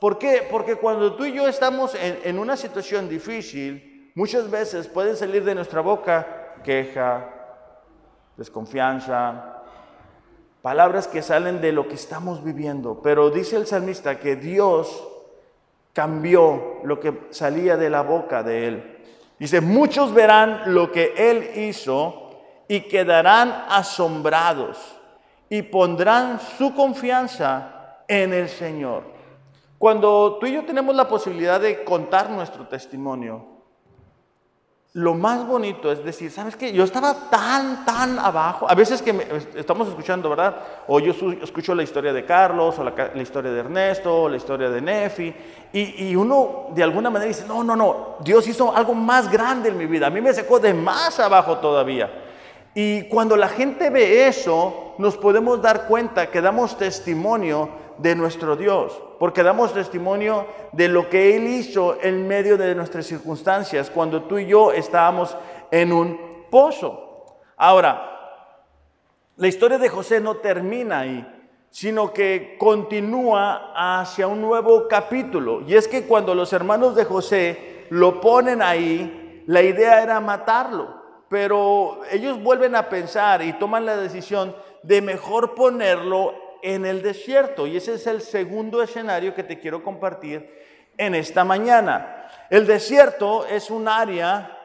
¿Por 0.00 0.18
qué? 0.18 0.46
Porque 0.50 0.76
cuando 0.76 1.14
tú 1.14 1.24
y 1.24 1.32
yo 1.32 1.48
estamos 1.48 1.94
en, 1.94 2.18
en 2.24 2.38
una 2.38 2.56
situación 2.56 3.08
difícil, 3.08 4.12
muchas 4.14 4.50
veces 4.50 4.86
pueden 4.86 5.16
salir 5.16 5.44
de 5.44 5.54
nuestra 5.54 5.80
boca 5.80 6.44
queja, 6.62 7.33
desconfianza, 8.36 9.62
palabras 10.62 11.08
que 11.08 11.22
salen 11.22 11.60
de 11.60 11.72
lo 11.72 11.88
que 11.88 11.94
estamos 11.94 12.42
viviendo. 12.42 13.00
Pero 13.02 13.30
dice 13.30 13.56
el 13.56 13.66
salmista 13.66 14.18
que 14.18 14.36
Dios 14.36 15.06
cambió 15.92 16.80
lo 16.84 17.00
que 17.00 17.28
salía 17.30 17.76
de 17.76 17.90
la 17.90 18.02
boca 18.02 18.42
de 18.42 18.68
él. 18.68 19.06
Dice, 19.38 19.60
muchos 19.60 20.12
verán 20.14 20.74
lo 20.74 20.90
que 20.90 21.14
él 21.16 21.50
hizo 21.68 22.30
y 22.68 22.82
quedarán 22.82 23.64
asombrados 23.68 24.96
y 25.48 25.62
pondrán 25.62 26.40
su 26.40 26.74
confianza 26.74 28.00
en 28.08 28.32
el 28.32 28.48
Señor. 28.48 29.04
Cuando 29.78 30.38
tú 30.40 30.46
y 30.46 30.54
yo 30.54 30.64
tenemos 30.64 30.94
la 30.94 31.08
posibilidad 31.08 31.60
de 31.60 31.84
contar 31.84 32.30
nuestro 32.30 32.66
testimonio, 32.66 33.53
lo 34.94 35.14
más 35.14 35.44
bonito 35.44 35.90
es 35.90 36.04
decir, 36.04 36.30
¿sabes 36.30 36.54
qué? 36.54 36.72
Yo 36.72 36.84
estaba 36.84 37.28
tan, 37.28 37.84
tan 37.84 38.16
abajo. 38.16 38.70
A 38.70 38.76
veces 38.76 39.02
que 39.02 39.42
estamos 39.56 39.88
escuchando, 39.88 40.30
¿verdad? 40.30 40.54
O 40.86 41.00
yo 41.00 41.12
escucho 41.42 41.74
la 41.74 41.82
historia 41.82 42.12
de 42.12 42.24
Carlos, 42.24 42.78
o 42.78 42.84
la, 42.84 43.20
historia 43.20 43.50
de 43.50 43.58
Ernesto, 43.58 44.22
o 44.22 44.28
la 44.28 44.36
historia 44.36 44.70
de 44.70 44.80
Nefi, 44.80 45.34
y, 45.72 46.10
y, 46.10 46.14
uno 46.14 46.66
de 46.72 46.84
alguna 46.84 47.10
manera 47.10 47.26
dice, 47.26 47.44
no, 47.44 47.64
no, 47.64 47.74
no, 47.74 48.18
Dios 48.20 48.46
hizo 48.46 48.74
algo 48.74 48.94
más 48.94 49.28
grande 49.28 49.70
en 49.70 49.78
mi 49.78 49.86
vida. 49.86 50.06
A 50.06 50.10
mí 50.10 50.20
me 50.20 50.32
sacó 50.32 50.60
de 50.60 50.72
más 50.72 51.18
abajo 51.18 51.58
todavía. 51.58 52.08
Y 52.72 53.08
cuando 53.08 53.36
la 53.36 53.48
gente 53.48 53.90
ve 53.90 54.28
eso, 54.28 54.94
nos 54.98 55.16
podemos 55.16 55.60
dar 55.60 55.88
cuenta 55.88 56.30
que 56.30 56.40
damos 56.40 56.78
testimonio 56.78 57.68
de 57.98 58.14
nuestro 58.14 58.56
Dios, 58.56 59.00
porque 59.18 59.42
damos 59.42 59.72
testimonio 59.72 60.46
de 60.72 60.88
lo 60.88 61.08
que 61.08 61.36
Él 61.36 61.46
hizo 61.46 61.96
en 62.02 62.26
medio 62.26 62.56
de 62.56 62.74
nuestras 62.74 63.06
circunstancias, 63.06 63.90
cuando 63.90 64.22
tú 64.22 64.38
y 64.38 64.46
yo 64.46 64.72
estábamos 64.72 65.36
en 65.70 65.92
un 65.92 66.46
pozo. 66.50 67.36
Ahora, 67.56 68.10
la 69.36 69.48
historia 69.48 69.78
de 69.78 69.88
José 69.88 70.20
no 70.20 70.36
termina 70.36 71.00
ahí, 71.00 71.26
sino 71.70 72.12
que 72.12 72.56
continúa 72.58 73.72
hacia 74.00 74.28
un 74.28 74.40
nuevo 74.40 74.86
capítulo. 74.86 75.62
Y 75.66 75.74
es 75.74 75.88
que 75.88 76.04
cuando 76.06 76.34
los 76.34 76.52
hermanos 76.52 76.94
de 76.94 77.04
José 77.04 77.86
lo 77.90 78.20
ponen 78.20 78.62
ahí, 78.62 79.42
la 79.46 79.62
idea 79.62 80.02
era 80.02 80.20
matarlo, 80.20 81.02
pero 81.28 82.00
ellos 82.10 82.40
vuelven 82.42 82.76
a 82.76 82.88
pensar 82.88 83.42
y 83.42 83.52
toman 83.54 83.86
la 83.86 83.96
decisión 83.96 84.54
de 84.84 85.02
mejor 85.02 85.54
ponerlo 85.54 86.43
en 86.64 86.86
el 86.86 87.02
desierto. 87.02 87.66
Y 87.66 87.76
ese 87.76 87.94
es 87.94 88.06
el 88.06 88.22
segundo 88.22 88.82
escenario 88.82 89.34
que 89.34 89.42
te 89.42 89.60
quiero 89.60 89.84
compartir 89.84 90.50
en 90.96 91.14
esta 91.14 91.44
mañana. 91.44 92.26
El 92.48 92.66
desierto 92.66 93.44
es 93.46 93.70
un 93.70 93.86
área 93.86 94.58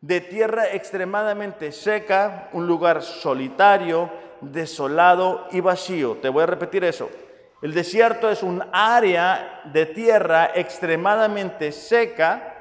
de 0.00 0.22
tierra 0.22 0.68
extremadamente 0.72 1.72
seca, 1.72 2.48
un 2.54 2.66
lugar 2.66 3.02
solitario, 3.02 4.10
desolado 4.40 5.46
y 5.50 5.60
vacío. 5.60 6.16
Te 6.22 6.30
voy 6.30 6.44
a 6.44 6.46
repetir 6.46 6.84
eso. 6.84 7.10
El 7.60 7.74
desierto 7.74 8.30
es 8.30 8.42
un 8.42 8.64
área 8.72 9.60
de 9.64 9.84
tierra 9.84 10.52
extremadamente 10.54 11.70
seca, 11.70 12.54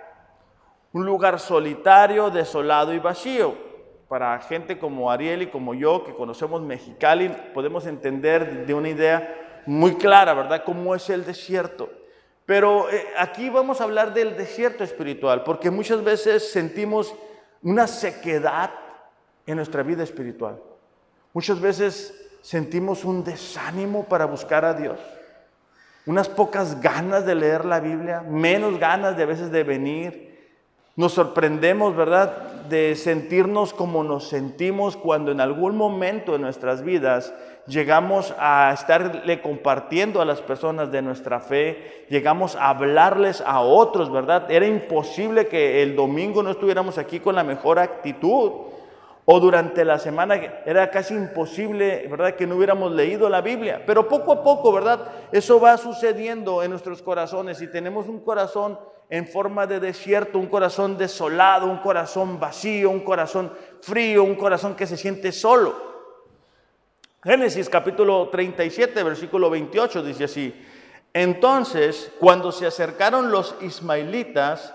un 0.91 1.05
lugar 1.05 1.39
solitario, 1.39 2.29
desolado 2.29 2.93
y 2.93 2.99
vacío. 2.99 3.68
Para 4.09 4.39
gente 4.39 4.79
como 4.79 5.11
Ariel 5.11 5.43
y 5.43 5.47
como 5.47 5.75
yo, 5.75 6.03
que 6.03 6.15
conocemos 6.15 6.63
Mexicali, 6.63 7.29
podemos 7.53 7.85
entender 7.85 8.65
de 8.65 8.73
una 8.73 8.89
idea 8.89 9.61
muy 9.67 9.95
clara, 9.95 10.33
¿verdad?, 10.33 10.63
cómo 10.65 10.95
es 10.95 11.11
el 11.11 11.23
desierto. 11.23 11.91
Pero 12.47 12.89
eh, 12.89 13.05
aquí 13.19 13.51
vamos 13.51 13.79
a 13.79 13.83
hablar 13.83 14.15
del 14.15 14.35
desierto 14.35 14.83
espiritual, 14.83 15.43
porque 15.43 15.69
muchas 15.69 16.03
veces 16.03 16.51
sentimos 16.51 17.13
una 17.61 17.85
sequedad 17.85 18.71
en 19.45 19.57
nuestra 19.57 19.83
vida 19.83 20.01
espiritual. 20.01 20.59
Muchas 21.31 21.61
veces 21.61 22.31
sentimos 22.41 23.05
un 23.05 23.23
desánimo 23.23 24.05
para 24.05 24.25
buscar 24.25 24.65
a 24.65 24.73
Dios, 24.73 24.99
unas 26.07 26.27
pocas 26.27 26.81
ganas 26.81 27.27
de 27.27 27.35
leer 27.35 27.63
la 27.63 27.79
Biblia, 27.79 28.23
menos 28.27 28.79
ganas 28.79 29.15
de 29.15 29.27
veces 29.27 29.51
de 29.51 29.63
venir. 29.63 30.49
Nos 30.95 31.13
sorprendemos, 31.13 31.95
¿verdad?, 31.95 32.48
de 32.69 32.95
sentirnos 32.95 33.73
como 33.73 34.03
nos 34.03 34.29
sentimos 34.29 34.95
cuando 34.95 35.31
en 35.31 35.41
algún 35.41 35.75
momento 35.75 36.33
de 36.33 36.39
nuestras 36.39 36.83
vidas 36.83 37.33
llegamos 37.67 38.33
a 38.39 38.71
estarle 38.73 39.41
compartiendo 39.41 40.21
a 40.21 40.25
las 40.25 40.41
personas 40.41 40.91
de 40.91 41.01
nuestra 41.01 41.39
fe, 41.39 42.05
llegamos 42.09 42.55
a 42.55 42.69
hablarles 42.69 43.41
a 43.45 43.61
otros, 43.61 44.11
¿verdad? 44.11 44.49
Era 44.49 44.65
imposible 44.65 45.47
que 45.47 45.83
el 45.83 45.95
domingo 45.95 46.43
no 46.43 46.51
estuviéramos 46.51 46.97
aquí 46.97 47.19
con 47.19 47.35
la 47.35 47.43
mejor 47.43 47.79
actitud. 47.79 48.51
O 49.31 49.39
durante 49.39 49.85
la 49.85 49.99
semana 49.99 50.41
era 50.65 50.89
casi 50.89 51.13
imposible, 51.13 52.07
¿verdad?, 52.09 52.33
que 52.33 52.47
no 52.47 52.55
hubiéramos 52.55 52.91
leído 52.91 53.29
la 53.29 53.41
Biblia. 53.41 53.83
Pero 53.85 54.07
poco 54.07 54.31
a 54.31 54.41
poco, 54.43 54.71
¿verdad?, 54.71 55.01
eso 55.31 55.59
va 55.59 55.77
sucediendo 55.77 56.63
en 56.63 56.71
nuestros 56.71 57.03
corazones 57.03 57.61
y 57.61 57.67
tenemos 57.67 58.07
un 58.07 58.21
corazón 58.21 58.79
en 59.09 59.27
forma 59.27 59.65
de 59.65 59.79
desierto, 59.79 60.37
un 60.37 60.47
corazón 60.47 60.97
desolado, 60.97 61.65
un 61.65 61.79
corazón 61.79 62.39
vacío, 62.39 62.91
un 62.91 62.99
corazón 62.99 63.51
frío, 63.81 64.23
un 64.23 64.35
corazón 64.35 64.75
que 64.75 64.85
se 64.85 64.97
siente 64.97 65.31
solo. 65.31 65.89
Génesis 67.23 67.67
capítulo 67.67 68.29
37, 68.29 69.03
versículo 69.03 69.49
28 69.49 70.03
dice 70.03 70.25
así, 70.25 70.65
entonces 71.11 72.11
cuando 72.19 72.51
se 72.51 72.67
acercaron 72.67 73.31
los 73.31 73.55
ismaelitas, 73.61 74.73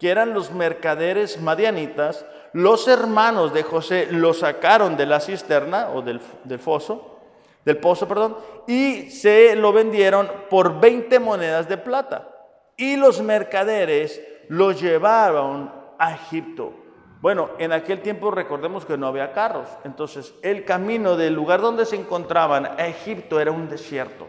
que 0.00 0.10
eran 0.10 0.34
los 0.34 0.50
mercaderes 0.50 1.40
madianitas, 1.40 2.26
los 2.52 2.88
hermanos 2.88 3.52
de 3.52 3.62
José 3.62 4.08
lo 4.10 4.32
sacaron 4.32 4.96
de 4.96 5.06
la 5.06 5.20
cisterna 5.20 5.90
o 5.90 6.02
del, 6.02 6.20
foso, 6.58 7.20
del 7.64 7.76
pozo, 7.76 8.08
perdón, 8.08 8.36
y 8.66 9.10
se 9.10 9.54
lo 9.54 9.72
vendieron 9.72 10.30
por 10.50 10.80
20 10.80 11.18
monedas 11.20 11.68
de 11.68 11.76
plata. 11.76 12.33
Y 12.76 12.96
los 12.96 13.22
mercaderes 13.22 14.20
lo 14.48 14.72
llevaron 14.72 15.72
a 15.98 16.14
Egipto. 16.14 16.72
Bueno, 17.20 17.50
en 17.58 17.72
aquel 17.72 18.02
tiempo 18.02 18.30
recordemos 18.30 18.84
que 18.84 18.98
no 18.98 19.06
había 19.06 19.32
carros, 19.32 19.68
entonces 19.84 20.34
el 20.42 20.64
camino 20.64 21.16
del 21.16 21.32
lugar 21.32 21.60
donde 21.60 21.86
se 21.86 21.96
encontraban 21.96 22.66
a 22.66 22.86
Egipto 22.86 23.40
era 23.40 23.50
un 23.50 23.68
desierto. 23.68 24.26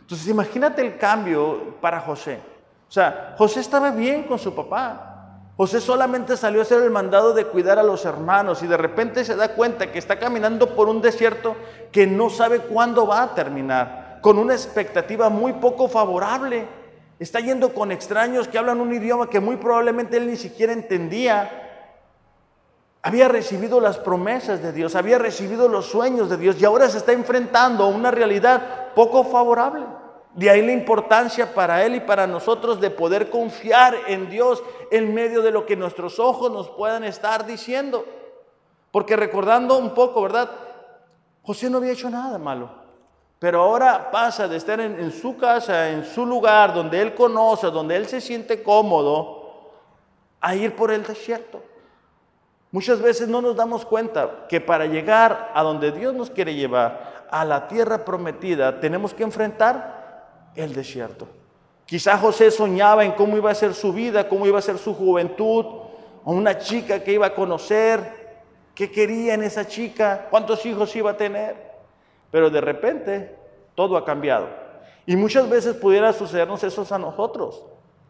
Entonces 0.00 0.28
imagínate 0.28 0.80
el 0.82 0.96
cambio 0.96 1.74
para 1.80 2.00
José. 2.00 2.38
O 2.88 2.92
sea, 2.92 3.34
José 3.36 3.60
estaba 3.60 3.90
bien 3.90 4.22
con 4.22 4.38
su 4.38 4.54
papá, 4.54 5.16
José 5.56 5.80
solamente 5.80 6.36
salió 6.36 6.60
a 6.60 6.62
hacer 6.62 6.82
el 6.82 6.90
mandado 6.90 7.32
de 7.32 7.46
cuidar 7.46 7.78
a 7.78 7.82
los 7.82 8.04
hermanos 8.04 8.62
y 8.62 8.66
de 8.66 8.76
repente 8.76 9.24
se 9.24 9.36
da 9.36 9.54
cuenta 9.54 9.90
que 9.90 9.98
está 9.98 10.18
caminando 10.18 10.74
por 10.76 10.86
un 10.88 11.00
desierto 11.00 11.56
que 11.90 12.06
no 12.06 12.28
sabe 12.28 12.60
cuándo 12.60 13.06
va 13.06 13.22
a 13.22 13.34
terminar, 13.34 14.18
con 14.20 14.38
una 14.38 14.52
expectativa 14.52 15.30
muy 15.30 15.54
poco 15.54 15.88
favorable. 15.88 16.68
Está 17.18 17.40
yendo 17.40 17.72
con 17.72 17.92
extraños 17.92 18.46
que 18.46 18.58
hablan 18.58 18.80
un 18.80 18.92
idioma 18.92 19.30
que 19.30 19.40
muy 19.40 19.56
probablemente 19.56 20.18
él 20.18 20.26
ni 20.26 20.36
siquiera 20.36 20.72
entendía. 20.72 21.62
Había 23.00 23.28
recibido 23.28 23.80
las 23.80 23.98
promesas 23.98 24.62
de 24.62 24.72
Dios, 24.72 24.94
había 24.94 25.18
recibido 25.18 25.68
los 25.68 25.86
sueños 25.86 26.28
de 26.28 26.36
Dios 26.36 26.60
y 26.60 26.64
ahora 26.64 26.88
se 26.88 26.98
está 26.98 27.12
enfrentando 27.12 27.84
a 27.84 27.88
una 27.88 28.10
realidad 28.10 28.92
poco 28.94 29.24
favorable. 29.24 29.86
De 30.34 30.50
ahí 30.50 30.60
la 30.60 30.72
importancia 30.72 31.54
para 31.54 31.82
Él 31.84 31.94
y 31.94 32.00
para 32.00 32.26
nosotros 32.26 32.78
de 32.78 32.90
poder 32.90 33.30
confiar 33.30 33.94
en 34.06 34.28
Dios 34.28 34.62
en 34.90 35.14
medio 35.14 35.40
de 35.40 35.50
lo 35.50 35.64
que 35.64 35.76
nuestros 35.76 36.18
ojos 36.18 36.52
nos 36.52 36.68
puedan 36.68 37.04
estar 37.04 37.46
diciendo. 37.46 38.04
Porque 38.90 39.16
recordando 39.16 39.78
un 39.78 39.94
poco, 39.94 40.20
¿verdad? 40.20 40.50
José 41.42 41.70
no 41.70 41.78
había 41.78 41.92
hecho 41.92 42.10
nada 42.10 42.36
malo. 42.36 42.85
Pero 43.46 43.62
ahora 43.62 44.10
pasa 44.10 44.48
de 44.48 44.56
estar 44.56 44.80
en, 44.80 45.12
su 45.12 45.36
casa, 45.36 45.90
en 45.90 46.04
su 46.04 46.26
lugar, 46.26 46.74
donde 46.74 47.00
Él 47.00 47.14
conoce, 47.14 47.68
donde 47.68 47.94
Él 47.94 48.08
se 48.08 48.20
siente 48.20 48.60
cómodo, 48.60 49.70
a 50.40 50.56
ir 50.56 50.74
por 50.74 50.90
el 50.90 51.04
desierto. 51.04 51.62
Muchas 52.72 53.00
veces 53.00 53.28
no 53.28 53.40
nos 53.40 53.54
damos 53.54 53.86
cuenta 53.86 54.48
que 54.48 54.60
para 54.60 54.86
llegar 54.86 55.52
a 55.54 55.62
donde 55.62 55.92
Dios 55.92 56.12
nos 56.12 56.28
quiere 56.28 56.56
llevar, 56.56 57.28
a 57.30 57.44
la 57.44 57.68
tierra 57.68 58.04
prometida, 58.04 58.80
tenemos 58.80 59.14
que 59.14 59.22
enfrentar 59.22 60.50
el 60.56 60.74
desierto. 60.74 61.28
Quizá 61.84 62.18
José 62.18 62.50
soñaba 62.50 63.04
en 63.04 63.12
cómo 63.12 63.36
iba 63.36 63.52
a 63.52 63.54
ser 63.54 63.74
su 63.74 63.92
vida, 63.92 64.28
cómo 64.28 64.44
iba 64.48 64.58
a 64.58 64.62
ser 64.62 64.76
su 64.76 64.92
juventud, 64.92 65.64
o 66.24 66.32
una 66.32 66.58
chica 66.58 66.98
que 66.98 67.12
iba 67.12 67.26
a 67.26 67.34
conocer, 67.36 68.40
qué 68.74 68.90
quería 68.90 69.34
en 69.34 69.44
esa 69.44 69.68
chica, 69.68 70.26
cuántos 70.30 70.66
hijos 70.66 70.96
iba 70.96 71.12
a 71.12 71.16
tener. 71.16 71.65
Pero 72.36 72.50
de 72.50 72.60
repente 72.60 73.34
todo 73.74 73.96
ha 73.96 74.04
cambiado. 74.04 74.50
Y 75.06 75.16
muchas 75.16 75.48
veces 75.48 75.74
pudiera 75.74 76.12
sucedernos 76.12 76.62
eso 76.62 76.86
a 76.94 76.98
nosotros. 76.98 77.64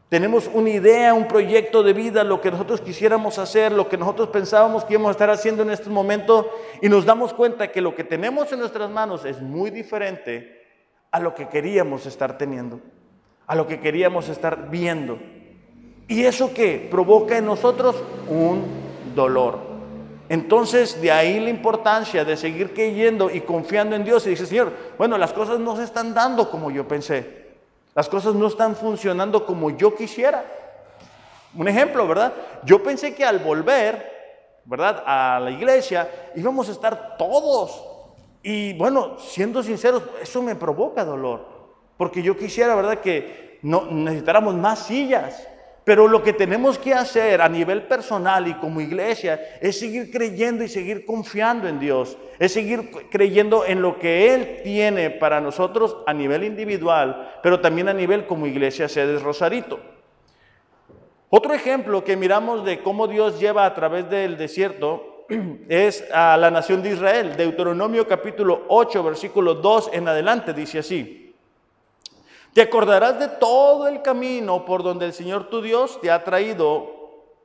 Tenemos 0.09 0.51
una 0.53 0.69
idea, 0.69 1.15
un 1.15 1.29
proyecto 1.29 1.85
de 1.85 1.93
vida, 1.93 2.25
lo 2.25 2.41
que 2.41 2.51
nosotros 2.51 2.81
quisiéramos 2.81 3.39
hacer, 3.39 3.71
lo 3.71 3.89
que 3.89 3.97
nosotros 3.97 4.31
pensábamos 4.31 4.85
que 4.85 4.95
íbamos 4.95 5.11
a 5.11 5.13
estar 5.13 5.31
haciendo 5.31 5.63
en 5.63 5.71
este 5.71 5.91
momento, 5.91 6.51
y 6.83 6.89
nos 6.89 7.05
damos 7.05 7.35
cuenta 7.35 7.71
que 7.71 7.81
lo 7.81 7.95
que 7.95 8.03
tenemos 8.03 8.51
en 8.51 8.59
nuestras 8.59 8.91
manos 8.91 9.25
es 9.25 9.41
muy 9.41 9.71
diferente 9.71 10.61
a 11.13 11.21
lo 11.21 11.33
que 11.33 11.49
queríamos 11.49 12.05
estar 12.05 12.37
teniendo, 12.37 12.81
a 13.47 13.55
lo 13.55 13.69
que 13.69 13.79
queríamos 13.79 14.29
estar 14.29 14.71
viendo. 14.71 15.21
¿Y 16.09 16.25
eso 16.25 16.53
qué? 16.53 16.89
Provoca 16.91 17.39
en 17.39 17.47
nosotros 17.47 17.95
un 18.29 18.65
dolor. 19.15 19.76
Entonces, 20.29 21.01
de 21.01 21.13
ahí 21.13 21.39
la 21.39 21.51
importancia 21.51 22.25
de 22.25 22.37
seguir 22.37 22.75
creyendo 22.75 23.31
y 23.31 23.41
confiando 23.41 23.95
en 23.95 24.05
Dios. 24.05 24.27
Y 24.27 24.31
dice, 24.31 24.47
Señor, 24.47 24.73
bueno, 24.99 25.17
las 25.19 25.33
cosas 25.33 25.59
no 25.59 25.77
se 25.77 25.85
están 25.85 26.15
dando 26.15 26.51
como 26.51 26.71
yo 26.71 26.87
pensé. 26.87 27.47
Las 27.95 28.09
cosas 28.09 28.35
no 28.35 28.47
están 28.47 28.77
funcionando 28.77 29.47
como 29.47 29.71
yo 29.71 29.95
quisiera. 29.95 30.45
Un 31.55 31.69
ejemplo, 31.69 32.07
¿verdad? 32.07 32.33
Yo 32.65 32.83
pensé 32.83 33.15
que 33.15 33.25
al 33.25 33.39
volver, 33.39 34.61
¿verdad? 34.65 35.03
A 35.07 35.41
la 35.41 35.51
iglesia 35.51 36.11
íbamos 36.35 36.69
a 36.69 36.73
estar 36.73 37.17
todos 37.17 37.97
y 38.49 38.75
bueno, 38.75 39.19
siendo 39.19 39.61
sinceros, 39.61 40.05
eso 40.23 40.41
me 40.41 40.55
provoca 40.55 41.05
dolor, 41.05 41.45
porque 41.97 42.23
yo 42.23 42.37
quisiera, 42.37 42.77
¿verdad?, 42.77 43.01
que 43.01 43.59
no, 43.63 43.87
necesitáramos 43.91 44.55
más 44.55 44.87
sillas. 44.87 45.45
Pero 45.87 46.09
lo 46.09 46.21
que 46.21 46.33
tenemos 46.33 46.79
que 46.79 46.93
hacer 46.93 47.41
a 47.41 47.49
nivel 47.49 47.85
personal 47.85 48.49
y 48.49 48.55
como 48.55 48.81
iglesia 48.81 49.41
es 49.61 49.79
seguir 49.79 50.11
creyendo 50.11 50.65
y 50.65 50.69
seguir 50.69 51.07
confiando 51.07 51.69
en 51.69 51.79
Dios, 51.79 52.19
es 52.41 52.53
seguir 52.53 52.91
creyendo 53.09 53.65
en 53.65 53.83
lo 53.83 53.97
que 54.01 54.35
Él 54.35 54.63
tiene 54.65 55.11
para 55.11 55.41
nosotros 55.41 55.99
a 56.05 56.13
nivel 56.13 56.43
individual, 56.43 57.39
pero 57.41 57.61
también 57.61 57.89
a 57.89 57.95
nivel 57.95 58.27
como 58.27 58.49
iglesia 58.49 58.89
Sedes 58.89 59.23
Rosarito. 59.23 59.79
Otro 61.31 61.55
ejemplo 61.55 62.03
que 62.03 62.17
miramos 62.17 62.65
de 62.65 62.81
cómo 62.81 63.07
Dios 63.07 63.39
lleva 63.39 63.65
a 63.65 63.73
través 63.73 64.11
del 64.11 64.37
desierto 64.37 65.27
es 65.69 66.05
a 66.13 66.37
la 66.37 66.51
nación 66.51 66.83
de 66.83 66.95
Israel. 66.95 67.37
Deuteronomio 67.37 68.09
capítulo 68.09 68.65
8, 68.67 69.05
versículo 69.05 69.55
2 69.55 69.91
en 69.93 70.09
adelante 70.09 70.53
dice 70.53 70.81
así. 70.81 71.26
Te 72.57 72.63
acordarás 72.63 73.19
de 73.19 73.29
todo 73.29 73.87
el 73.87 74.01
camino 74.01 74.65
por 74.65 74.83
donde 74.83 75.05
el 75.05 75.13
Señor 75.13 75.51
tu 75.51 75.61
Dios 75.61 76.01
te 76.01 76.11
ha 76.11 76.25
traído 76.25 76.87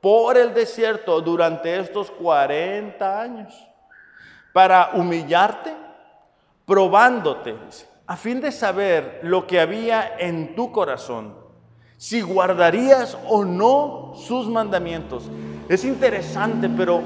por 0.00 0.38
el 0.38 0.54
desierto 0.54 1.20
durante 1.20 1.78
estos 1.78 2.10
40 2.10 3.20
años 3.20 3.52
para 4.54 4.92
humillarte, 4.94 5.74
probándote, 6.64 7.54
a 8.06 8.16
fin 8.16 8.40
de 8.40 8.50
saber 8.50 9.20
lo 9.22 9.46
que 9.46 9.60
había 9.60 10.16
en 10.18 10.54
tu 10.54 10.72
corazón, 10.72 11.34
si 11.98 12.22
guardarías 12.22 13.18
o 13.28 13.44
no 13.44 14.14
sus 14.14 14.48
mandamientos. 14.48 15.24
Es 15.68 15.84
interesante, 15.84 16.70
pero 16.74 17.02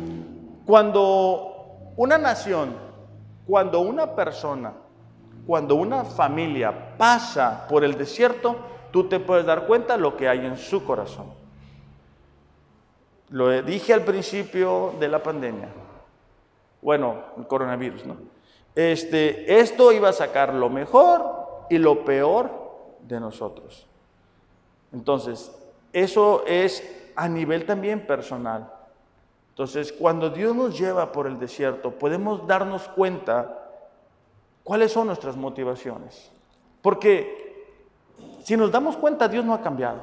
Cuando 0.64 1.92
una 1.98 2.16
nación 2.16 2.74
Cuando 3.46 3.80
una 3.80 4.16
persona, 4.16 4.72
cuando 5.46 5.74
una 5.74 6.04
familia 6.04 6.96
pasa 6.96 7.66
por 7.68 7.84
el 7.84 7.96
desierto, 7.96 8.56
tú 8.90 9.08
te 9.08 9.20
puedes 9.20 9.44
dar 9.44 9.66
cuenta 9.66 9.96
lo 9.96 10.16
que 10.16 10.28
hay 10.28 10.46
en 10.46 10.56
su 10.56 10.84
corazón. 10.84 11.26
Lo 13.30 13.62
dije 13.62 13.92
al 13.92 14.02
principio 14.02 14.94
de 15.00 15.08
la 15.08 15.22
pandemia. 15.22 15.68
Bueno, 16.80 17.16
el 17.36 17.46
coronavirus, 17.46 18.06
¿no? 18.06 18.16
Este, 18.74 19.60
esto 19.60 19.92
iba 19.92 20.08
a 20.08 20.12
sacar 20.12 20.52
lo 20.52 20.68
mejor 20.68 21.66
y 21.70 21.78
lo 21.78 22.04
peor 22.04 22.50
de 23.00 23.20
nosotros. 23.20 23.86
Entonces, 24.92 25.52
eso 25.92 26.44
es 26.46 27.10
a 27.16 27.28
nivel 27.28 27.66
también 27.66 28.06
personal. 28.06 28.70
Entonces, 29.50 29.92
cuando 29.92 30.30
Dios 30.30 30.54
nos 30.54 30.78
lleva 30.78 31.12
por 31.12 31.26
el 31.26 31.38
desierto, 31.38 31.92
podemos 31.92 32.46
darnos 32.46 32.88
cuenta 32.88 33.63
cuáles 34.64 34.90
son 34.90 35.06
nuestras 35.06 35.36
motivaciones. 35.36 36.32
Porque 36.82 37.44
si 38.42 38.56
nos 38.56 38.72
damos 38.72 38.96
cuenta, 38.96 39.28
Dios 39.28 39.44
no 39.44 39.54
ha 39.54 39.62
cambiado. 39.62 40.02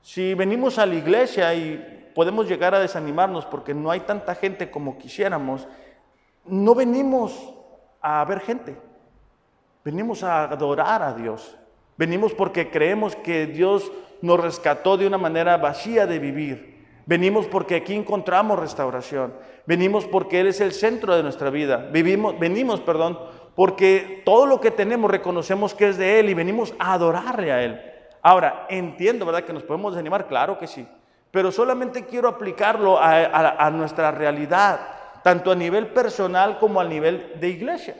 Si 0.00 0.32
venimos 0.34 0.78
a 0.78 0.86
la 0.86 0.94
iglesia 0.94 1.52
y 1.54 2.10
podemos 2.14 2.48
llegar 2.48 2.74
a 2.74 2.80
desanimarnos 2.80 3.44
porque 3.44 3.74
no 3.74 3.90
hay 3.90 4.00
tanta 4.00 4.34
gente 4.34 4.70
como 4.70 4.96
quisiéramos, 4.96 5.68
no 6.46 6.74
venimos 6.74 7.54
a 8.00 8.24
ver 8.24 8.40
gente. 8.40 8.80
Venimos 9.84 10.22
a 10.22 10.44
adorar 10.44 11.02
a 11.02 11.14
Dios. 11.14 11.56
Venimos 11.96 12.32
porque 12.32 12.70
creemos 12.70 13.16
que 13.16 13.46
Dios 13.46 13.90
nos 14.22 14.40
rescató 14.40 14.96
de 14.96 15.06
una 15.06 15.18
manera 15.18 15.56
vacía 15.56 16.06
de 16.06 16.18
vivir. 16.18 16.86
Venimos 17.06 17.46
porque 17.46 17.76
aquí 17.76 17.94
encontramos 17.94 18.58
restauración. 18.58 19.32
Venimos 19.66 20.06
porque 20.06 20.40
Él 20.40 20.48
es 20.48 20.60
el 20.60 20.72
centro 20.72 21.16
de 21.16 21.22
nuestra 21.22 21.50
vida. 21.50 21.88
Vivimos, 21.92 22.38
venimos, 22.38 22.80
perdón, 22.80 23.18
porque 23.58 24.22
todo 24.24 24.46
lo 24.46 24.60
que 24.60 24.70
tenemos 24.70 25.10
reconocemos 25.10 25.74
que 25.74 25.88
es 25.88 25.98
de 25.98 26.20
Él 26.20 26.30
y 26.30 26.34
venimos 26.34 26.72
a 26.78 26.92
adorarle 26.92 27.50
a 27.50 27.64
Él. 27.64 27.82
Ahora, 28.22 28.68
entiendo, 28.68 29.26
¿verdad? 29.26 29.42
Que 29.42 29.52
nos 29.52 29.64
podemos 29.64 29.92
desanimar, 29.92 30.28
claro 30.28 30.56
que 30.60 30.68
sí. 30.68 30.86
Pero 31.32 31.50
solamente 31.50 32.06
quiero 32.06 32.28
aplicarlo 32.28 33.00
a, 33.00 33.68
nuestra 33.70 34.12
realidad 34.12 34.78
tanto 35.24 35.50
a 35.50 35.56
nivel 35.56 35.88
personal 35.88 36.60
como 36.60 36.80
a 36.80 36.84
nivel 36.84 37.32
de 37.40 37.48
iglesia. 37.48 37.96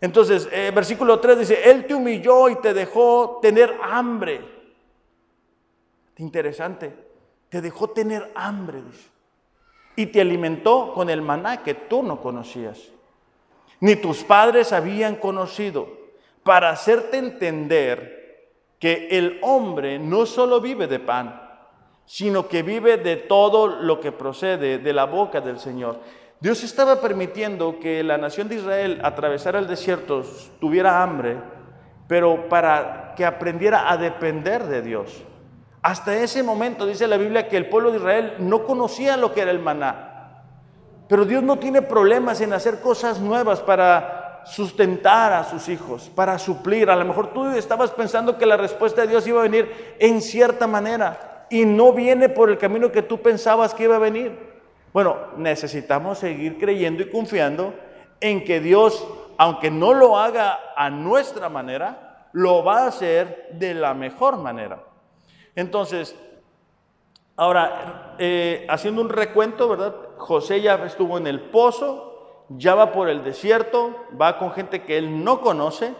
Entonces, 0.00 0.48
eh, 0.50 0.72
versículo 0.74 1.20
3 1.20 1.40
dice, 1.40 1.70
Él 1.70 1.86
te 1.86 1.92
humilló 1.92 2.48
y 2.48 2.56
te 2.56 2.72
dejó 2.72 3.40
tener 3.42 3.76
hambre. 3.82 4.40
Interesante, 6.16 6.90
te 7.50 7.60
dejó 7.60 7.90
tener 7.90 8.32
hambre, 8.34 8.80
dice. 8.80 9.10
Y 9.94 10.06
te 10.06 10.22
alimentó 10.22 10.94
con 10.94 11.10
el 11.10 11.20
maná 11.20 11.62
que 11.62 11.74
tú 11.74 12.02
no 12.02 12.22
conocías, 12.22 12.93
ni 13.80 13.96
tus 13.96 14.24
padres 14.24 14.72
habían 14.72 15.16
conocido, 15.16 15.88
para 16.42 16.70
hacerte 16.70 17.18
entender 17.18 18.24
que 18.78 19.08
el 19.10 19.38
hombre 19.42 19.98
no 19.98 20.26
solo 20.26 20.60
vive 20.60 20.86
de 20.86 21.00
pan, 21.00 21.40
sino 22.04 22.48
que 22.48 22.62
vive 22.62 22.98
de 22.98 23.16
todo 23.16 23.66
lo 23.66 24.00
que 24.00 24.12
procede 24.12 24.78
de 24.78 24.92
la 24.92 25.04
boca 25.04 25.40
del 25.40 25.58
Señor. 25.58 26.00
Dios 26.40 26.62
estaba 26.62 27.00
permitiendo 27.00 27.78
que 27.80 28.02
la 28.04 28.18
nación 28.18 28.48
de 28.48 28.56
Israel 28.56 29.00
atravesara 29.02 29.58
el 29.58 29.66
desierto, 29.66 30.22
tuviera 30.60 31.02
hambre, 31.02 31.38
pero 32.06 32.48
para 32.48 33.14
que 33.16 33.24
aprendiera 33.24 33.90
a 33.90 33.96
depender 33.96 34.64
de 34.64 34.82
Dios. 34.82 35.24
Hasta 35.80 36.16
ese 36.16 36.42
momento 36.42 36.86
dice 36.86 37.08
la 37.08 37.16
Biblia 37.16 37.48
que 37.48 37.56
el 37.56 37.68
pueblo 37.68 37.90
de 37.90 37.98
Israel 37.98 38.34
no 38.38 38.64
conocía 38.64 39.16
lo 39.16 39.32
que 39.32 39.40
era 39.40 39.50
el 39.50 39.58
maná. 39.58 40.13
Pero 41.08 41.24
Dios 41.24 41.42
no 41.42 41.58
tiene 41.58 41.82
problemas 41.82 42.40
en 42.40 42.52
hacer 42.52 42.80
cosas 42.80 43.20
nuevas 43.20 43.60
para 43.60 44.42
sustentar 44.46 45.32
a 45.32 45.44
sus 45.44 45.68
hijos, 45.68 46.10
para 46.14 46.38
suplir. 46.38 46.90
A 46.90 46.96
lo 46.96 47.04
mejor 47.04 47.32
tú 47.32 47.46
estabas 47.48 47.90
pensando 47.90 48.38
que 48.38 48.46
la 48.46 48.56
respuesta 48.56 49.02
de 49.02 49.08
Dios 49.08 49.26
iba 49.26 49.40
a 49.40 49.44
venir 49.44 49.96
en 49.98 50.20
cierta 50.20 50.66
manera 50.66 51.46
y 51.50 51.64
no 51.64 51.92
viene 51.92 52.28
por 52.28 52.50
el 52.50 52.58
camino 52.58 52.90
que 52.90 53.02
tú 53.02 53.20
pensabas 53.20 53.74
que 53.74 53.84
iba 53.84 53.96
a 53.96 54.00
venir. 54.00 54.54
Bueno, 54.92 55.16
necesitamos 55.36 56.18
seguir 56.18 56.58
creyendo 56.58 57.02
y 57.02 57.10
confiando 57.10 57.74
en 58.20 58.44
que 58.44 58.60
Dios, 58.60 59.06
aunque 59.38 59.70
no 59.70 59.92
lo 59.92 60.18
haga 60.18 60.58
a 60.76 60.88
nuestra 60.88 61.48
manera, 61.48 62.28
lo 62.32 62.64
va 62.64 62.84
a 62.84 62.86
hacer 62.88 63.48
de 63.52 63.74
la 63.74 63.92
mejor 63.94 64.38
manera. 64.38 64.82
Entonces, 65.54 66.16
ahora, 67.36 68.14
eh, 68.18 68.66
haciendo 68.68 69.02
un 69.02 69.08
recuento, 69.08 69.68
¿verdad? 69.68 69.94
José 70.24 70.62
ya 70.62 70.74
estuvo 70.86 71.18
en 71.18 71.26
el 71.26 71.40
pozo, 71.40 72.46
ya 72.48 72.74
va 72.74 72.92
por 72.92 73.08
el 73.08 73.22
desierto, 73.22 73.94
va 74.20 74.38
con 74.38 74.52
gente 74.52 74.82
que 74.82 74.96
él 74.96 75.22
no 75.22 75.40
conoce 75.40 75.94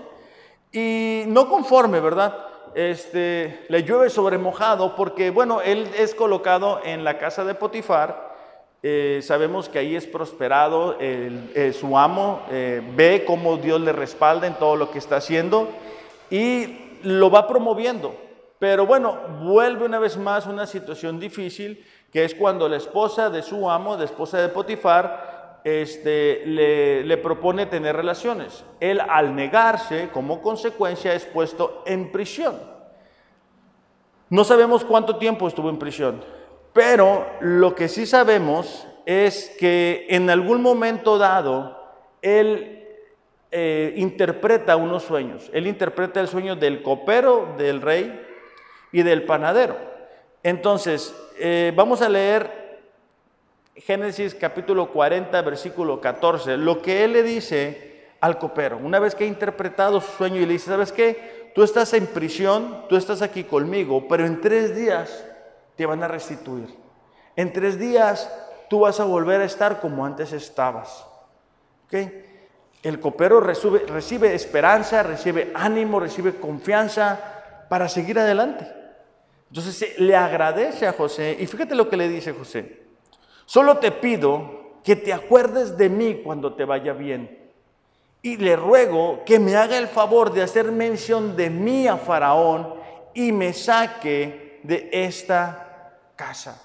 y 0.72 1.24
no 1.26 1.48
conforme, 1.48 2.00
¿verdad? 2.00 2.46
Este, 2.74 3.66
le 3.68 3.82
llueve 3.82 4.10
sobre 4.10 4.38
mojado 4.38 4.96
porque, 4.96 5.30
bueno, 5.30 5.60
él 5.60 5.88
es 5.98 6.14
colocado 6.14 6.80
en 6.84 7.04
la 7.04 7.18
casa 7.18 7.44
de 7.44 7.54
Potifar 7.54 8.34
eh, 8.86 9.20
sabemos 9.22 9.70
que 9.70 9.78
ahí 9.78 9.96
es 9.96 10.06
prosperado, 10.06 10.98
eh, 11.00 11.74
su 11.78 11.96
amo 11.96 12.42
eh, 12.50 12.82
ve 12.94 13.24
cómo 13.26 13.56
Dios 13.56 13.80
le 13.80 13.92
respalda 13.92 14.46
en 14.46 14.58
todo 14.58 14.76
lo 14.76 14.90
que 14.90 14.98
está 14.98 15.16
haciendo 15.16 15.70
y 16.28 16.98
lo 17.02 17.30
va 17.30 17.48
promoviendo. 17.48 18.14
Pero 18.58 18.84
bueno, 18.84 19.16
vuelve 19.42 19.86
una 19.86 19.98
vez 19.98 20.18
más 20.18 20.46
una 20.46 20.66
situación 20.66 21.18
difícil, 21.18 21.82
que 22.14 22.24
es 22.24 22.36
cuando 22.36 22.68
la 22.68 22.76
esposa 22.76 23.28
de 23.28 23.42
su 23.42 23.68
amo, 23.68 23.96
la 23.96 24.04
esposa 24.04 24.38
de 24.38 24.48
Potifar, 24.48 25.58
este, 25.64 26.46
le, 26.46 27.16
propone 27.16 27.66
tener 27.66 27.96
relaciones. 27.96 28.64
Él 28.78 29.00
al 29.00 29.34
negarse, 29.34 30.10
como 30.12 30.40
consecuencia, 30.40 31.12
es 31.12 31.24
puesto 31.24 31.82
en 31.84 32.12
prisión. 32.12 32.54
No 34.30 34.44
sabemos 34.44 34.84
cuánto 34.84 35.16
tiempo 35.16 35.48
estuvo 35.48 35.68
en 35.68 35.80
prisión. 35.80 36.24
Pero 36.72 37.26
lo 37.40 37.74
que 37.74 37.88
sí 37.88 38.06
sabemos 38.06 38.86
es 39.06 39.52
que 39.58 40.06
en 40.08 40.30
algún 40.30 40.62
momento 40.62 41.18
dado 41.18 41.82
él 42.22 42.86
eh, 43.50 43.92
interpreta 43.96 44.76
unos 44.76 45.02
sueños. 45.02 45.50
Él 45.52 45.66
interpreta 45.66 46.20
el 46.20 46.28
sueño 46.28 46.54
del 46.54 46.80
copero, 46.80 47.56
del 47.58 47.82
rey 47.82 48.24
y 48.92 49.02
del 49.02 49.24
panadero. 49.24 49.76
Entonces, 50.44 51.12
eh, 51.36 51.72
vamos 51.74 52.02
a 52.02 52.08
leer 52.08 52.64
Génesis 53.76 54.34
capítulo 54.34 54.90
40, 54.90 55.42
versículo 55.42 56.00
14, 56.00 56.56
lo 56.56 56.80
que 56.80 57.04
él 57.04 57.12
le 57.12 57.22
dice 57.22 58.06
al 58.20 58.38
copero, 58.38 58.78
una 58.78 58.98
vez 58.98 59.14
que 59.14 59.24
ha 59.24 59.26
interpretado 59.26 60.00
su 60.00 60.12
sueño 60.12 60.36
y 60.36 60.46
le 60.46 60.54
dice, 60.54 60.70
¿sabes 60.70 60.92
qué? 60.92 61.52
Tú 61.54 61.62
estás 61.62 61.92
en 61.92 62.06
prisión, 62.06 62.84
tú 62.88 62.96
estás 62.96 63.20
aquí 63.20 63.44
conmigo, 63.44 64.06
pero 64.08 64.26
en 64.26 64.40
tres 64.40 64.74
días 64.74 65.24
te 65.76 65.86
van 65.86 66.02
a 66.02 66.08
restituir. 66.08 66.74
En 67.36 67.52
tres 67.52 67.78
días 67.78 68.30
tú 68.70 68.80
vas 68.80 69.00
a 69.00 69.04
volver 69.04 69.40
a 69.40 69.44
estar 69.44 69.80
como 69.80 70.06
antes 70.06 70.32
estabas. 70.32 71.04
El 72.82 72.98
copero 73.00 73.40
recibe, 73.40 73.84
recibe 73.86 74.34
esperanza, 74.34 75.02
recibe 75.02 75.52
ánimo, 75.54 76.00
recibe 76.00 76.34
confianza 76.34 77.66
para 77.68 77.88
seguir 77.88 78.18
adelante. 78.18 78.83
Entonces 79.54 80.00
le 80.00 80.16
agradece 80.16 80.84
a 80.84 80.92
José 80.92 81.36
y 81.38 81.46
fíjate 81.46 81.76
lo 81.76 81.88
que 81.88 81.96
le 81.96 82.08
dice 82.08 82.32
José. 82.32 82.82
Solo 83.46 83.78
te 83.78 83.92
pido 83.92 84.80
que 84.82 84.96
te 84.96 85.12
acuerdes 85.12 85.78
de 85.78 85.88
mí 85.88 86.22
cuando 86.24 86.54
te 86.54 86.64
vaya 86.64 86.92
bien. 86.92 87.52
Y 88.20 88.36
le 88.36 88.56
ruego 88.56 89.22
que 89.24 89.38
me 89.38 89.54
haga 89.54 89.78
el 89.78 89.86
favor 89.86 90.32
de 90.32 90.42
hacer 90.42 90.72
mención 90.72 91.36
de 91.36 91.50
mí 91.50 91.86
a 91.86 91.96
Faraón 91.96 92.74
y 93.14 93.30
me 93.30 93.52
saque 93.52 94.58
de 94.64 94.88
esta 94.90 96.00
casa. 96.16 96.60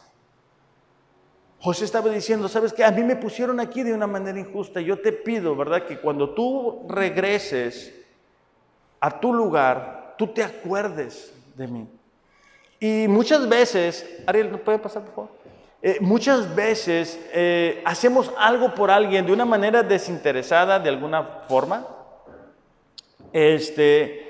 José 1.60 1.86
estaba 1.86 2.10
diciendo, 2.10 2.48
¿sabes 2.48 2.74
qué? 2.74 2.84
A 2.84 2.90
mí 2.90 3.04
me 3.04 3.18
pusieron 3.18 3.60
aquí 3.60 3.84
de 3.84 3.94
una 3.94 4.08
manera 4.08 4.40
injusta. 4.40 4.82
Yo 4.82 5.00
te 5.00 5.12
pido, 5.12 5.56
¿verdad? 5.56 5.86
Que 5.86 6.00
cuando 6.00 6.32
tú 6.34 6.88
regreses 6.90 7.94
a 9.00 9.20
tu 9.20 9.32
lugar, 9.32 10.16
tú 10.18 10.26
te 10.34 10.42
acuerdes 10.42 11.32
de 11.56 11.68
mí. 11.68 11.99
Y 12.80 13.08
muchas 13.08 13.48
veces, 13.50 14.24
Ariel, 14.26 14.52
¿no 14.52 14.58
puede 14.60 14.80
pasar 14.80 15.04
por 15.04 15.14
favor? 15.14 15.40
Eh, 15.82 15.98
muchas 16.02 16.54
veces 16.56 17.20
eh, 17.34 17.82
hacemos 17.86 18.32
algo 18.38 18.74
por 18.76 18.92
alguien 18.92 19.26
de 19.26 19.32
una 19.32 19.46
manera 19.46 19.82
desinteresada, 19.84 20.80
de 20.80 20.90
alguna 20.90 21.24
forma. 21.24 21.88
Este, 23.32 24.30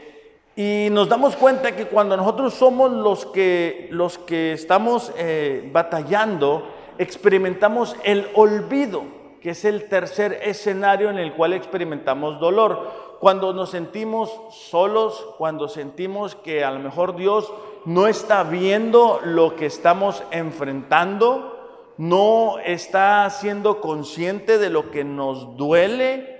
y 0.55 0.89
nos 0.91 1.09
damos 1.09 1.35
cuenta 1.35 1.75
que 1.75 1.85
cuando 1.85 2.17
nosotros 2.17 2.53
somos 2.53 2.91
los 2.91 3.25
que, 3.25 3.87
los 3.91 4.17
que 4.17 4.53
estamos 4.53 5.11
eh, 5.17 5.69
batallando, 5.71 6.67
experimentamos 6.97 7.95
el 8.03 8.27
olvido, 8.35 9.03
que 9.41 9.51
es 9.51 9.63
el 9.63 9.87
tercer 9.89 10.39
escenario 10.43 11.09
en 11.09 11.17
el 11.17 11.33
cual 11.33 11.53
experimentamos 11.53 12.39
dolor. 12.39 13.17
Cuando 13.19 13.53
nos 13.53 13.71
sentimos 13.71 14.31
solos, 14.51 15.27
cuando 15.37 15.67
sentimos 15.67 16.35
que 16.35 16.63
a 16.63 16.71
lo 16.71 16.79
mejor 16.79 17.15
Dios 17.15 17.51
no 17.85 18.07
está 18.07 18.43
viendo 18.43 19.21
lo 19.23 19.55
que 19.55 19.65
estamos 19.65 20.23
enfrentando, 20.31 21.93
no 21.97 22.59
está 22.59 23.29
siendo 23.29 23.81
consciente 23.81 24.57
de 24.57 24.69
lo 24.69 24.91
que 24.91 25.03
nos 25.03 25.57
duele, 25.57 26.39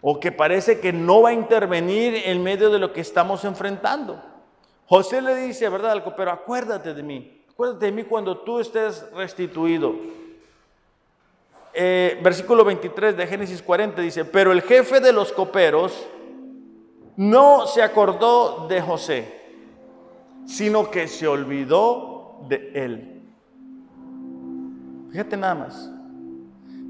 o 0.00 0.20
que 0.20 0.30
parece 0.32 0.78
que 0.78 0.92
no 0.92 1.22
va 1.22 1.30
a 1.30 1.32
intervenir 1.32 2.14
en 2.26 2.42
medio 2.42 2.70
de 2.70 2.78
lo 2.78 2.92
que 2.92 3.00
estamos 3.00 3.44
enfrentando. 3.44 4.22
José 4.86 5.20
le 5.20 5.34
dice, 5.34 5.68
¿verdad? 5.68 5.90
Al 5.92 6.04
copero, 6.04 6.30
acuérdate 6.30 6.94
de 6.94 7.02
mí, 7.02 7.42
acuérdate 7.50 7.86
de 7.86 7.92
mí 7.92 8.04
cuando 8.04 8.38
tú 8.38 8.60
estés 8.60 9.04
restituido. 9.12 9.94
Eh, 11.74 12.18
versículo 12.22 12.64
23 12.64 13.16
de 13.16 13.26
Génesis 13.26 13.60
40 13.60 14.00
dice, 14.00 14.24
pero 14.24 14.52
el 14.52 14.62
jefe 14.62 15.00
de 15.00 15.12
los 15.12 15.32
coperos 15.32 16.06
no 17.16 17.66
se 17.66 17.82
acordó 17.82 18.66
de 18.68 18.80
José, 18.80 19.45
sino 20.46 20.90
que 20.90 21.08
se 21.08 21.28
olvidó 21.28 22.46
de 22.48 22.70
él. 22.74 23.22
Fíjate 25.10 25.36
nada 25.36 25.54
más. 25.54 25.90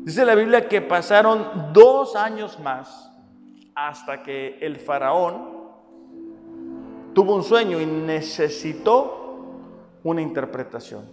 Dice 0.05 0.25
la 0.25 0.35
Biblia 0.35 0.69
que 0.69 0.81
pasaron 0.81 1.73
dos 1.73 2.15
años 2.15 2.61
más 2.61 3.13
hasta 3.75 4.23
que 4.23 4.59
el 4.61 4.77
faraón 4.77 5.57
tuvo 7.13 7.35
un 7.35 7.43
sueño 7.43 7.81
y 7.81 7.87
necesitó 7.87 9.45
una 10.05 10.23
interpretación. 10.23 11.05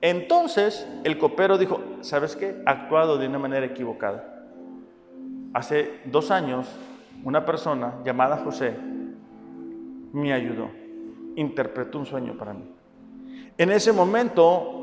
Entonces 0.00 0.86
el 1.02 1.18
copero 1.18 1.58
dijo, 1.58 1.80
¿sabes 2.02 2.36
qué? 2.36 2.62
Ha 2.66 2.70
actuado 2.70 3.18
de 3.18 3.26
una 3.26 3.38
manera 3.38 3.66
equivocada. 3.66 4.46
Hace 5.52 6.00
dos 6.04 6.30
años 6.30 6.68
una 7.24 7.44
persona 7.44 7.94
llamada 8.04 8.36
José 8.36 8.76
me 10.12 10.32
ayudó, 10.32 10.70
interpretó 11.36 11.98
un 11.98 12.06
sueño 12.06 12.34
para 12.36 12.52
mí. 12.52 12.64
En 13.56 13.70
ese 13.70 13.92
momento 13.92 14.76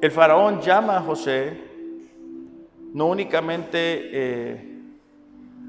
el 0.00 0.10
faraón 0.10 0.60
llama 0.60 0.96
a 0.96 1.00
José, 1.02 1.58
no 2.92 3.06
únicamente 3.06 4.10
eh, 4.12 4.76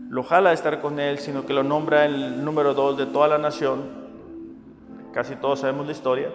lo 0.09 0.23
jala 0.23 0.51
a 0.51 0.53
estar 0.53 0.81
con 0.81 0.99
él, 0.99 1.19
sino 1.19 1.45
que 1.45 1.53
lo 1.53 1.63
nombra 1.63 2.05
el 2.05 2.43
número 2.43 2.73
dos 2.73 2.97
de 2.97 3.05
toda 3.05 3.27
la 3.27 3.37
nación. 3.37 4.07
Casi 5.13 5.35
todos 5.35 5.59
sabemos 5.59 5.85
la 5.85 5.91
historia. 5.91 6.29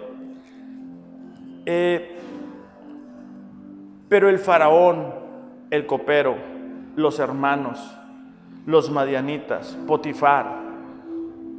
Eh, 1.65 2.17
pero 4.09 4.29
el 4.29 4.39
faraón, 4.39 5.13
el 5.69 5.85
copero, 5.85 6.35
los 6.95 7.19
hermanos, 7.19 7.79
los 8.65 8.91
madianitas, 8.91 9.77
Potifar, 9.87 10.62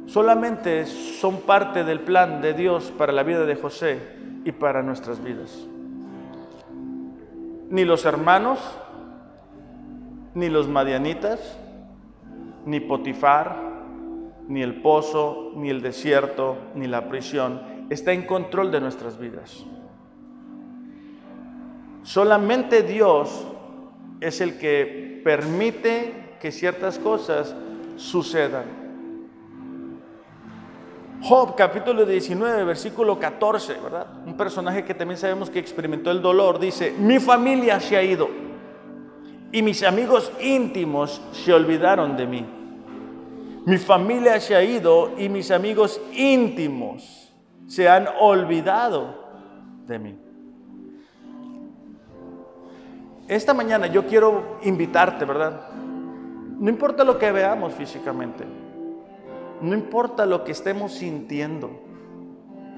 solamente 0.05 0.85
son 0.85 1.41
parte 1.41 1.83
del 1.83 1.99
plan 1.99 2.41
de 2.41 2.53
Dios 2.53 2.91
para 2.97 3.11
la 3.11 3.23
vida 3.23 3.45
de 3.45 3.55
José 3.55 3.99
y 4.43 4.51
para 4.51 4.81
nuestras 4.83 5.23
vidas. 5.23 5.67
Ni 7.69 7.83
los 7.83 8.05
hermanos, 8.05 8.59
ni 10.33 10.49
los 10.49 10.67
madianitas, 10.67 11.57
ni 12.65 12.79
Potifar, 12.79 13.57
ni 14.47 14.61
el 14.61 14.81
pozo, 14.81 15.51
ni 15.55 15.69
el 15.69 15.81
desierto, 15.81 16.57
ni 16.75 16.87
la 16.87 17.09
prisión 17.09 17.61
está 17.89 18.13
en 18.13 18.25
control 18.25 18.71
de 18.71 18.81
nuestras 18.81 19.17
vidas. 19.17 19.65
Solamente 22.03 22.83
Dios 22.83 23.47
es 24.21 24.41
el 24.41 24.57
que 24.57 25.21
permite 25.23 26.35
que 26.39 26.51
ciertas 26.51 26.99
cosas 26.99 27.55
sucedan. 27.95 28.84
Job 31.21 31.55
capítulo 31.55 32.05
19, 32.05 32.63
versículo 32.65 33.19
14, 33.19 33.73
¿verdad? 33.81 34.07
Un 34.25 34.37
personaje 34.37 34.83
que 34.83 34.93
también 34.93 35.17
sabemos 35.17 35.49
que 35.49 35.59
experimentó 35.59 36.11
el 36.11 36.21
dolor, 36.21 36.59
dice, 36.59 36.93
mi 36.97 37.19
familia 37.19 37.79
se 37.79 37.97
ha 37.97 38.03
ido 38.03 38.29
y 39.51 39.61
mis 39.61 39.83
amigos 39.83 40.31
íntimos 40.41 41.21
se 41.31 41.53
olvidaron 41.53 42.15
de 42.15 42.27
mí. 42.27 42.45
Mi 43.65 43.77
familia 43.77 44.39
se 44.39 44.55
ha 44.55 44.63
ido 44.63 45.13
y 45.17 45.29
mis 45.29 45.49
amigos 45.49 45.99
íntimos 46.13 47.33
se 47.67 47.89
han 47.89 48.07
olvidado 48.19 49.25
de 49.87 49.99
mí. 49.99 50.19
Esta 53.27 53.55
mañana 53.55 53.87
yo 53.87 54.05
quiero 54.05 54.59
invitarte, 54.61 55.25
¿verdad? 55.25 55.69
No 56.59 56.69
importa 56.69 57.03
lo 57.03 57.17
que 57.17 57.31
veamos 57.31 57.73
físicamente, 57.73 58.45
no 59.61 59.73
importa 59.73 60.25
lo 60.25 60.43
que 60.43 60.51
estemos 60.51 60.93
sintiendo, 60.93 61.81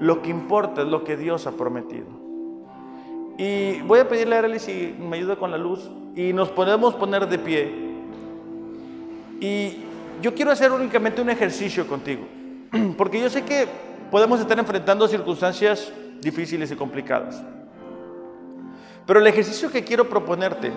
lo 0.00 0.22
que 0.22 0.30
importa 0.30 0.82
es 0.82 0.88
lo 0.88 1.04
que 1.04 1.16
Dios 1.16 1.46
ha 1.46 1.52
prometido. 1.52 2.06
Y 3.36 3.80
voy 3.82 4.00
a 4.00 4.08
pedirle 4.08 4.36
a 4.36 4.38
Arely 4.40 4.58
si 4.58 4.94
me 4.98 5.16
ayuda 5.16 5.36
con 5.36 5.50
la 5.50 5.58
luz 5.58 5.90
y 6.14 6.32
nos 6.32 6.48
podemos 6.50 6.94
poner 6.94 7.28
de 7.28 7.38
pie. 7.38 7.72
Y 9.40 9.78
yo 10.20 10.34
quiero 10.34 10.50
hacer 10.50 10.72
únicamente 10.72 11.20
un 11.20 11.30
ejercicio 11.30 11.86
contigo, 11.86 12.26
porque 12.96 13.20
yo 13.20 13.30
sé 13.30 13.42
que 13.44 13.66
podemos 14.10 14.40
estar 14.40 14.58
enfrentando 14.58 15.06
circunstancias 15.06 15.92
difíciles 16.20 16.70
y 16.70 16.76
complicadas. 16.76 17.42
Pero 19.06 19.20
el 19.20 19.26
ejercicio 19.26 19.70
que 19.70 19.84
quiero 19.84 20.08
proponerte 20.08 20.72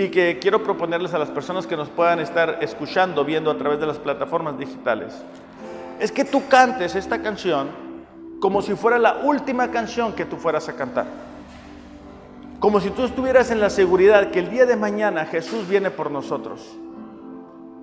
y 0.00 0.08
que 0.08 0.38
quiero 0.38 0.62
proponerles 0.62 1.12
a 1.12 1.18
las 1.18 1.28
personas 1.28 1.66
que 1.66 1.76
nos 1.76 1.90
puedan 1.90 2.20
estar 2.20 2.58
escuchando, 2.62 3.22
viendo 3.22 3.50
a 3.50 3.58
través 3.58 3.78
de 3.80 3.86
las 3.86 3.98
plataformas 3.98 4.58
digitales, 4.58 5.14
es 5.98 6.10
que 6.10 6.24
tú 6.24 6.48
cantes 6.48 6.94
esta 6.94 7.20
canción 7.20 7.68
como 8.40 8.62
si 8.62 8.74
fuera 8.74 8.98
la 8.98 9.18
última 9.24 9.70
canción 9.70 10.14
que 10.14 10.24
tú 10.24 10.36
fueras 10.36 10.70
a 10.70 10.72
cantar. 10.74 11.04
Como 12.60 12.80
si 12.80 12.88
tú 12.88 13.04
estuvieras 13.04 13.50
en 13.50 13.60
la 13.60 13.68
seguridad 13.68 14.30
que 14.30 14.38
el 14.38 14.50
día 14.50 14.64
de 14.64 14.76
mañana 14.76 15.26
Jesús 15.26 15.68
viene 15.68 15.90
por 15.90 16.10
nosotros. 16.10 16.66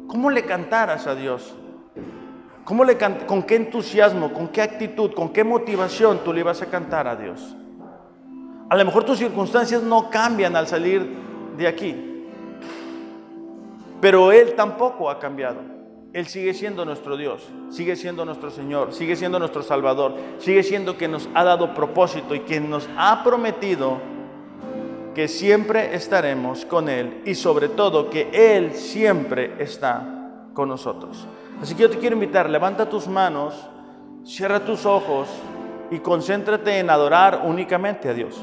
¿Cómo 0.07 0.32
le 0.32 0.43
cantaras 0.43 1.05
a 1.05 1.13
Dios? 1.13 1.53
¿Cómo 2.63 2.84
le 2.84 2.97
¿Con 2.97 3.43
qué 3.43 3.57
entusiasmo, 3.57 4.34
con 4.34 4.47
qué 4.47 4.63
actitud, 4.63 5.13
con 5.13 5.30
qué 5.30 5.43
motivación 5.43 6.22
tú 6.24 6.34
le 6.34 6.39
ibas 6.39 6.63
a 6.63 6.65
cantar 6.65 7.07
a 7.07 7.15
Dios? 7.15 7.55
A 8.70 8.76
lo 8.76 8.84
mejor 8.84 9.03
tus 9.03 9.20
circunstancias 9.20 9.84
no 9.84 10.09
cambian 10.09 10.55
al 10.55 10.68
salir 10.68 11.27
de 11.58 11.68
aquí, 11.68 11.95
pero 13.99 14.32
Él 14.32 14.53
tampoco 14.55 15.10
ha 15.10 15.20
cambiado. 15.20 15.78
Él 16.14 16.26
sigue 16.28 16.53
siendo 16.53 16.86
nuestro 16.86 17.18
Dios, 17.18 17.47
sigue 17.70 17.95
siendo 17.95 18.26
nuestro 18.26 18.49
Señor, 18.49 18.93
sigue 18.93 19.16
siendo 19.16 19.39
nuestro 19.39 19.62
Salvador, 19.62 20.16
sigue 20.39 20.64
siendo 20.64 20.95
quien 20.95 21.12
nos 21.12 21.30
ha 21.36 21.43
dado 21.43 21.74
propósito 21.74 22.34
y 22.34 22.39
quien 22.39 22.70
nos 22.70 22.89
ha 22.97 23.24
prometido 23.24 23.99
que 25.14 25.28
siempre 25.28 25.95
estaremos 25.95 26.66
con 26.66 26.89
Él 26.89 27.22
y 27.26 27.36
sobre 27.36 27.70
todo 27.70 28.10
que 28.10 28.30
Él 28.32 28.74
siempre 28.74 29.55
está 29.60 30.49
con 30.53 30.70
nosotros. 30.70 31.28
Así 31.62 31.76
que 31.76 31.84
yo 31.84 31.89
te 31.89 31.97
quiero 31.97 32.16
invitar, 32.16 32.49
levanta 32.49 32.89
tus 32.89 33.08
manos, 33.08 33.53
cierra 34.24 34.64
tus 34.64 34.86
ojos 34.86 35.28
y 35.91 35.99
concéntrate 35.99 36.80
en 36.80 36.89
adorar 36.89 37.41
únicamente 37.45 38.10
a 38.10 38.14
Dios. 38.14 38.41